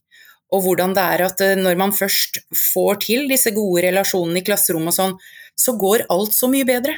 Og 0.54 0.62
hvordan 0.62 0.94
det 0.94 1.04
er 1.16 1.24
at 1.26 1.42
eh, 1.44 1.56
når 1.58 1.78
man 1.80 1.94
først 1.94 2.38
får 2.54 3.00
til 3.06 3.26
disse 3.30 3.50
gode 3.56 3.86
relasjonene 3.88 4.40
i 4.40 4.46
klasserommet 4.46 4.94
og 4.94 4.98
sånn, 4.98 5.16
så 5.58 5.74
går 5.78 6.06
alt 6.14 6.36
så 6.36 6.50
mye 6.50 6.66
bedre. 6.68 6.94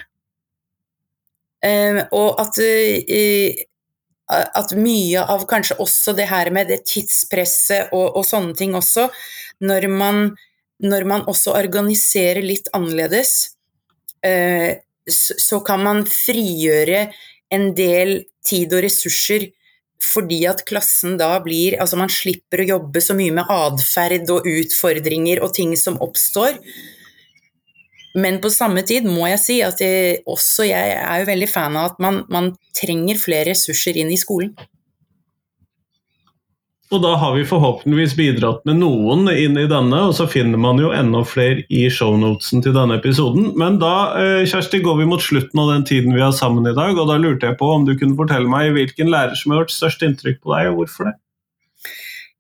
Eh, 1.65 2.03
og 2.17 2.41
at, 2.43 2.61
eh, 2.61 3.65
at 4.29 4.77
mye 4.77 5.25
av 5.25 5.47
kanskje 5.49 5.79
også 5.83 6.17
det 6.19 6.29
her 6.31 6.53
med 6.55 6.69
det 6.73 6.83
tidspresset 6.89 7.95
og, 7.97 8.19
og 8.19 8.27
sånne 8.29 8.57
ting 8.59 8.77
også, 8.77 9.09
når 9.65 9.89
man, 9.89 10.25
når 10.85 11.09
man 11.09 11.29
også 11.31 11.57
organiserer 11.57 12.45
litt 12.45 12.69
annerledes, 12.77 13.53
så 15.07 15.59
kan 15.63 15.85
man 15.87 16.01
frigjøre 16.11 17.05
en 17.55 17.69
del 17.79 18.17
tid 18.45 18.75
og 18.75 18.83
ressurser 18.83 19.47
fordi 20.03 20.43
at 20.49 20.65
klassen 20.69 21.17
da 21.21 21.31
blir 21.45 21.79
Altså 21.81 21.99
man 21.99 22.13
slipper 22.13 22.63
å 22.63 22.69
jobbe 22.75 23.01
så 23.01 23.17
mye 23.17 23.33
med 23.39 23.49
atferd 23.53 24.29
og 24.35 24.47
utfordringer 24.49 25.41
og 25.45 25.55
ting 25.57 25.73
som 25.79 25.99
oppstår. 26.05 26.59
Men 28.17 28.41
på 28.41 28.51
samme 28.53 28.85
tid 28.89 29.09
må 29.09 29.27
jeg 29.29 29.41
si 29.43 29.59
at 29.65 29.81
jeg, 29.83 30.23
også 30.29 30.69
jeg 30.69 30.95
er 30.97 31.21
jo 31.21 31.29
veldig 31.29 31.49
fan 31.53 31.77
av 31.77 31.93
at 31.93 32.01
man, 32.03 32.23
man 32.33 32.55
trenger 32.77 33.21
flere 33.21 33.51
ressurser 33.51 33.99
inn 34.01 34.13
i 34.13 34.21
skolen. 34.21 34.55
Og 36.95 37.01
da 37.03 37.17
har 37.19 37.33
vi 37.35 37.43
forhåpentligvis 37.49 38.15
bidratt 38.15 38.61
med 38.69 38.79
noen 38.79 39.27
inn 39.33 39.57
i 39.59 39.67
denne, 39.67 40.05
og 40.07 40.13
så 40.15 40.29
finner 40.31 40.61
man 40.61 40.79
jo 40.79 40.93
enda 40.95 41.25
flere 41.27 41.65
i 41.67 41.89
shownotesen 41.91 42.63
til 42.63 42.77
denne 42.77 43.01
episoden. 43.01 43.49
Men 43.59 43.81
da 43.83 43.95
eh, 44.21 44.47
Kjersti, 44.47 44.79
går 44.85 45.01
vi 45.01 45.09
mot 45.11 45.23
slutten 45.23 45.65
av 45.65 45.73
den 45.73 45.87
tiden 45.89 46.15
vi 46.15 46.23
har 46.23 46.35
sammen 46.37 46.69
i 46.71 46.77
dag, 46.77 46.95
og 46.95 47.11
da 47.11 47.19
lurte 47.19 47.51
jeg 47.51 47.59
på 47.59 47.73
om 47.75 47.89
du 47.89 47.97
kunne 47.99 48.15
fortelle 48.19 48.51
meg 48.51 48.71
hvilken 48.77 49.11
lærer 49.11 49.35
som 49.39 49.53
har 49.53 49.65
gjort 49.65 49.75
størst 49.75 50.07
inntrykk 50.07 50.39
på 50.45 50.55
deg, 50.55 50.71
og 50.71 50.83
hvorfor 50.83 51.11
det? 51.11 51.17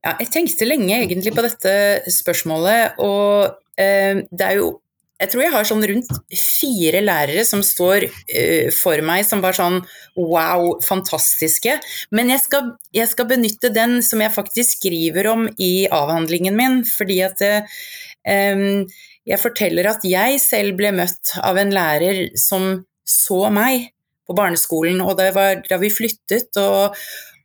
Ja, 0.06 0.14
jeg 0.22 0.30
tenkte 0.30 0.70
lenge 0.70 0.94
egentlig 0.94 1.34
på 1.34 1.42
dette 1.42 1.76
spørsmålet, 2.14 3.02
og 3.02 3.56
eh, 3.82 4.22
det 4.30 4.46
er 4.46 4.60
jo 4.60 4.76
jeg 5.16 5.32
tror 5.32 5.42
jeg 5.42 5.52
har 5.54 5.64
sånn 5.68 5.84
rundt 5.88 6.10
fire 6.36 7.00
lærere 7.00 7.44
som 7.48 7.62
står 7.64 8.04
uh, 8.10 8.68
for 8.76 9.00
meg 9.06 9.24
som 9.24 9.40
var 9.44 9.56
sånn 9.56 9.80
wow, 10.18 10.74
fantastiske. 10.84 11.78
Men 12.12 12.32
jeg 12.34 12.44
skal, 12.44 12.74
jeg 12.96 13.08
skal, 13.12 13.28
benytte 13.30 13.72
den 13.72 14.02
som 14.04 14.20
jeg 14.20 14.34
faktisk 14.34 14.78
skriver 14.78 15.30
om 15.32 15.46
i 15.56 15.88
avhandlingen 15.88 16.56
min, 16.58 16.82
fordi 16.84 17.22
at 17.24 17.42
um, 17.48 18.84
jeg 19.26 19.42
forteller 19.42 19.88
at 19.90 20.04
jeg 20.06 20.38
selv 20.42 20.76
ble 20.78 20.92
møtt 20.94 21.32
av 21.40 21.58
en 21.60 21.72
lærer 21.74 22.26
som 22.38 22.84
så 23.06 23.46
meg 23.54 23.90
på 24.26 24.34
barneskolen, 24.36 25.00
og 25.00 25.16
det 25.20 25.30
var 25.36 25.62
da 25.64 25.78
vi 25.80 25.90
flyttet, 25.92 26.50
og, 26.60 26.96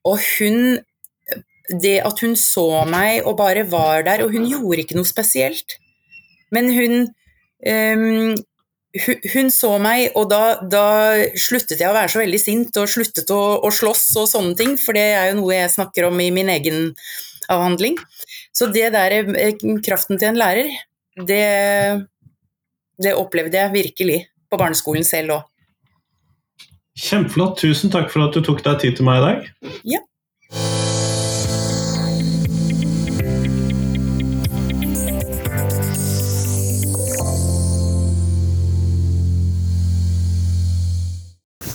og 0.08 0.24
hun 0.38 0.80
Det 1.82 2.02
at 2.04 2.20
hun 2.20 2.34
så 2.36 2.84
meg 2.84 3.24
og 3.24 3.38
bare 3.40 3.62
var 3.70 4.02
der, 4.04 4.26
og 4.26 4.34
hun 4.34 4.44
gjorde 4.50 4.82
ikke 4.82 4.98
noe 4.98 5.08
spesielt, 5.08 5.78
men 6.52 6.68
hun 6.76 7.06
um, 7.65 8.34
hun 9.34 9.52
så 9.54 9.76
meg, 9.80 10.10
og 10.19 10.28
da, 10.32 10.60
da, 10.67 10.86
sluttet 11.39 11.80
jeg 11.80 11.88
å 11.88 11.95
være 11.95 12.12
så 12.12 12.19
veldig 12.19 12.39
sint 12.41 12.80
og 12.82 12.89
sluttet 12.91 13.30
å, 13.32 13.39
å, 13.63 13.71
slåss 13.71 14.10
og 14.19 14.28
sånne 14.28 14.58
ting, 14.60 14.74
for 14.80 14.97
det 14.97 15.06
er 15.15 15.30
jo 15.30 15.38
noe 15.39 15.56
jeg 15.56 15.76
snakker 15.78 16.10
om 16.10 16.19
i 16.19 16.28
min 16.36 16.52
egen 16.52 16.89
avhandling. 17.52 17.95
Så 18.52 18.67
det 18.74 18.89
der 18.95 19.15
eh, 19.21 19.56
kraften 19.86 20.19
til 20.19 20.34
en 20.34 20.41
lærer, 20.41 20.74
det, 21.28 21.45
det 23.00 23.15
opplevde 23.15 23.63
jeg 23.63 23.76
virkelig 23.78 24.19
på 24.52 24.60
barneskolen 24.60 25.08
selv 25.08 25.38
òg. 25.38 25.47
Kjempeflott. 27.02 27.62
Tusen 27.63 27.91
takk 27.93 28.12
for 28.12 28.28
at 28.28 28.36
du 28.36 28.43
tok 28.43 28.60
deg 28.67 28.84
tid 28.84 29.00
til 29.00 29.08
meg 29.08 29.21
i 29.21 29.28
dag. 29.30 29.52
Ja. 29.95 30.04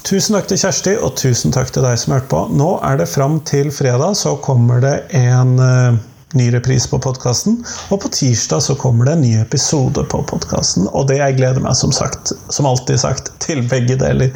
Tusen 0.07 0.37
takk 0.37 0.47
til 0.47 0.61
Kjersti, 0.61 0.92
og 1.03 1.16
tusen 1.19 1.51
takk 1.51 1.73
til 1.75 1.83
deg 1.83 1.97
som 1.99 2.12
hørte 2.14 2.29
på. 2.31 2.40
Nå 2.55 2.77
er 2.87 3.01
det 3.01 3.09
fram 3.11 3.40
til 3.42 3.73
fredag, 3.75 4.14
så 4.14 4.37
kommer 4.38 4.79
det 4.85 4.95
en 5.19 5.57
uh, 5.59 5.97
ny 6.37 6.51
reprise 6.55 6.88
på 6.90 7.01
podkasten. 7.03 7.59
Og 7.90 8.01
på 8.03 8.11
tirsdag 8.12 8.62
så 8.62 8.77
kommer 8.79 9.09
det 9.09 9.16
en 9.16 9.25
ny 9.25 9.33
episode 9.40 10.05
på 10.11 10.22
podkasten. 10.31 10.88
Og 10.92 11.09
det 11.11 11.18
jeg 11.20 11.38
gleder 11.38 11.62
meg, 11.64 11.77
som 11.79 11.94
sagt, 11.94 12.33
som 12.53 12.68
alltid 12.68 13.01
sagt, 13.03 13.33
til 13.42 13.62
begge 13.70 13.99
deler. 14.01 14.33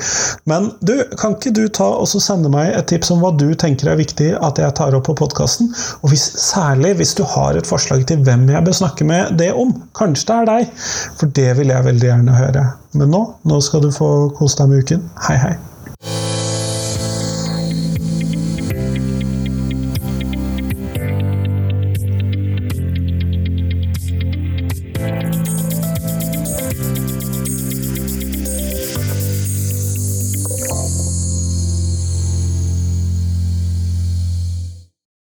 Men 0.51 0.71
du, 0.81 0.97
kan 1.21 1.37
ikke 1.37 1.55
du 1.57 1.65
ta 1.69 1.89
og 2.01 2.09
sende 2.11 2.53
meg 2.53 2.73
et 2.75 2.89
tips 2.91 3.13
om 3.15 3.23
hva 3.25 3.33
du 3.37 3.49
tenker 3.59 3.93
er 3.93 4.01
viktig 4.01 4.33
at 4.41 4.61
jeg 4.61 4.77
tar 4.79 4.97
opp 4.97 5.07
på 5.11 5.17
podkasten? 5.21 5.73
Og 6.01 6.13
hvis, 6.15 6.27
særlig 6.41 6.97
hvis 7.01 7.15
du 7.19 7.25
har 7.37 7.59
et 7.59 7.69
forslag 7.69 8.07
til 8.09 8.25
hvem 8.27 8.49
jeg 8.51 8.67
bør 8.67 8.81
snakke 8.83 9.07
med 9.09 9.37
det 9.41 9.53
om. 9.53 9.75
Kanskje 9.99 10.31
det 10.31 10.39
er 10.41 10.51
deg, 10.51 10.75
for 11.21 11.37
det 11.41 11.51
vil 11.61 11.75
jeg 11.75 11.89
veldig 11.91 12.13
gjerne 12.13 12.41
høre. 12.41 12.67
Men 12.97 13.15
nå, 13.15 13.23
nå 13.47 13.63
skal 13.65 13.85
du 13.85 13.93
få 13.95 14.31
kose 14.39 14.63
deg 14.63 14.73
med 14.73 14.85
uken. 14.85 15.09
Hei, 15.29 15.39
hei. 15.45 15.57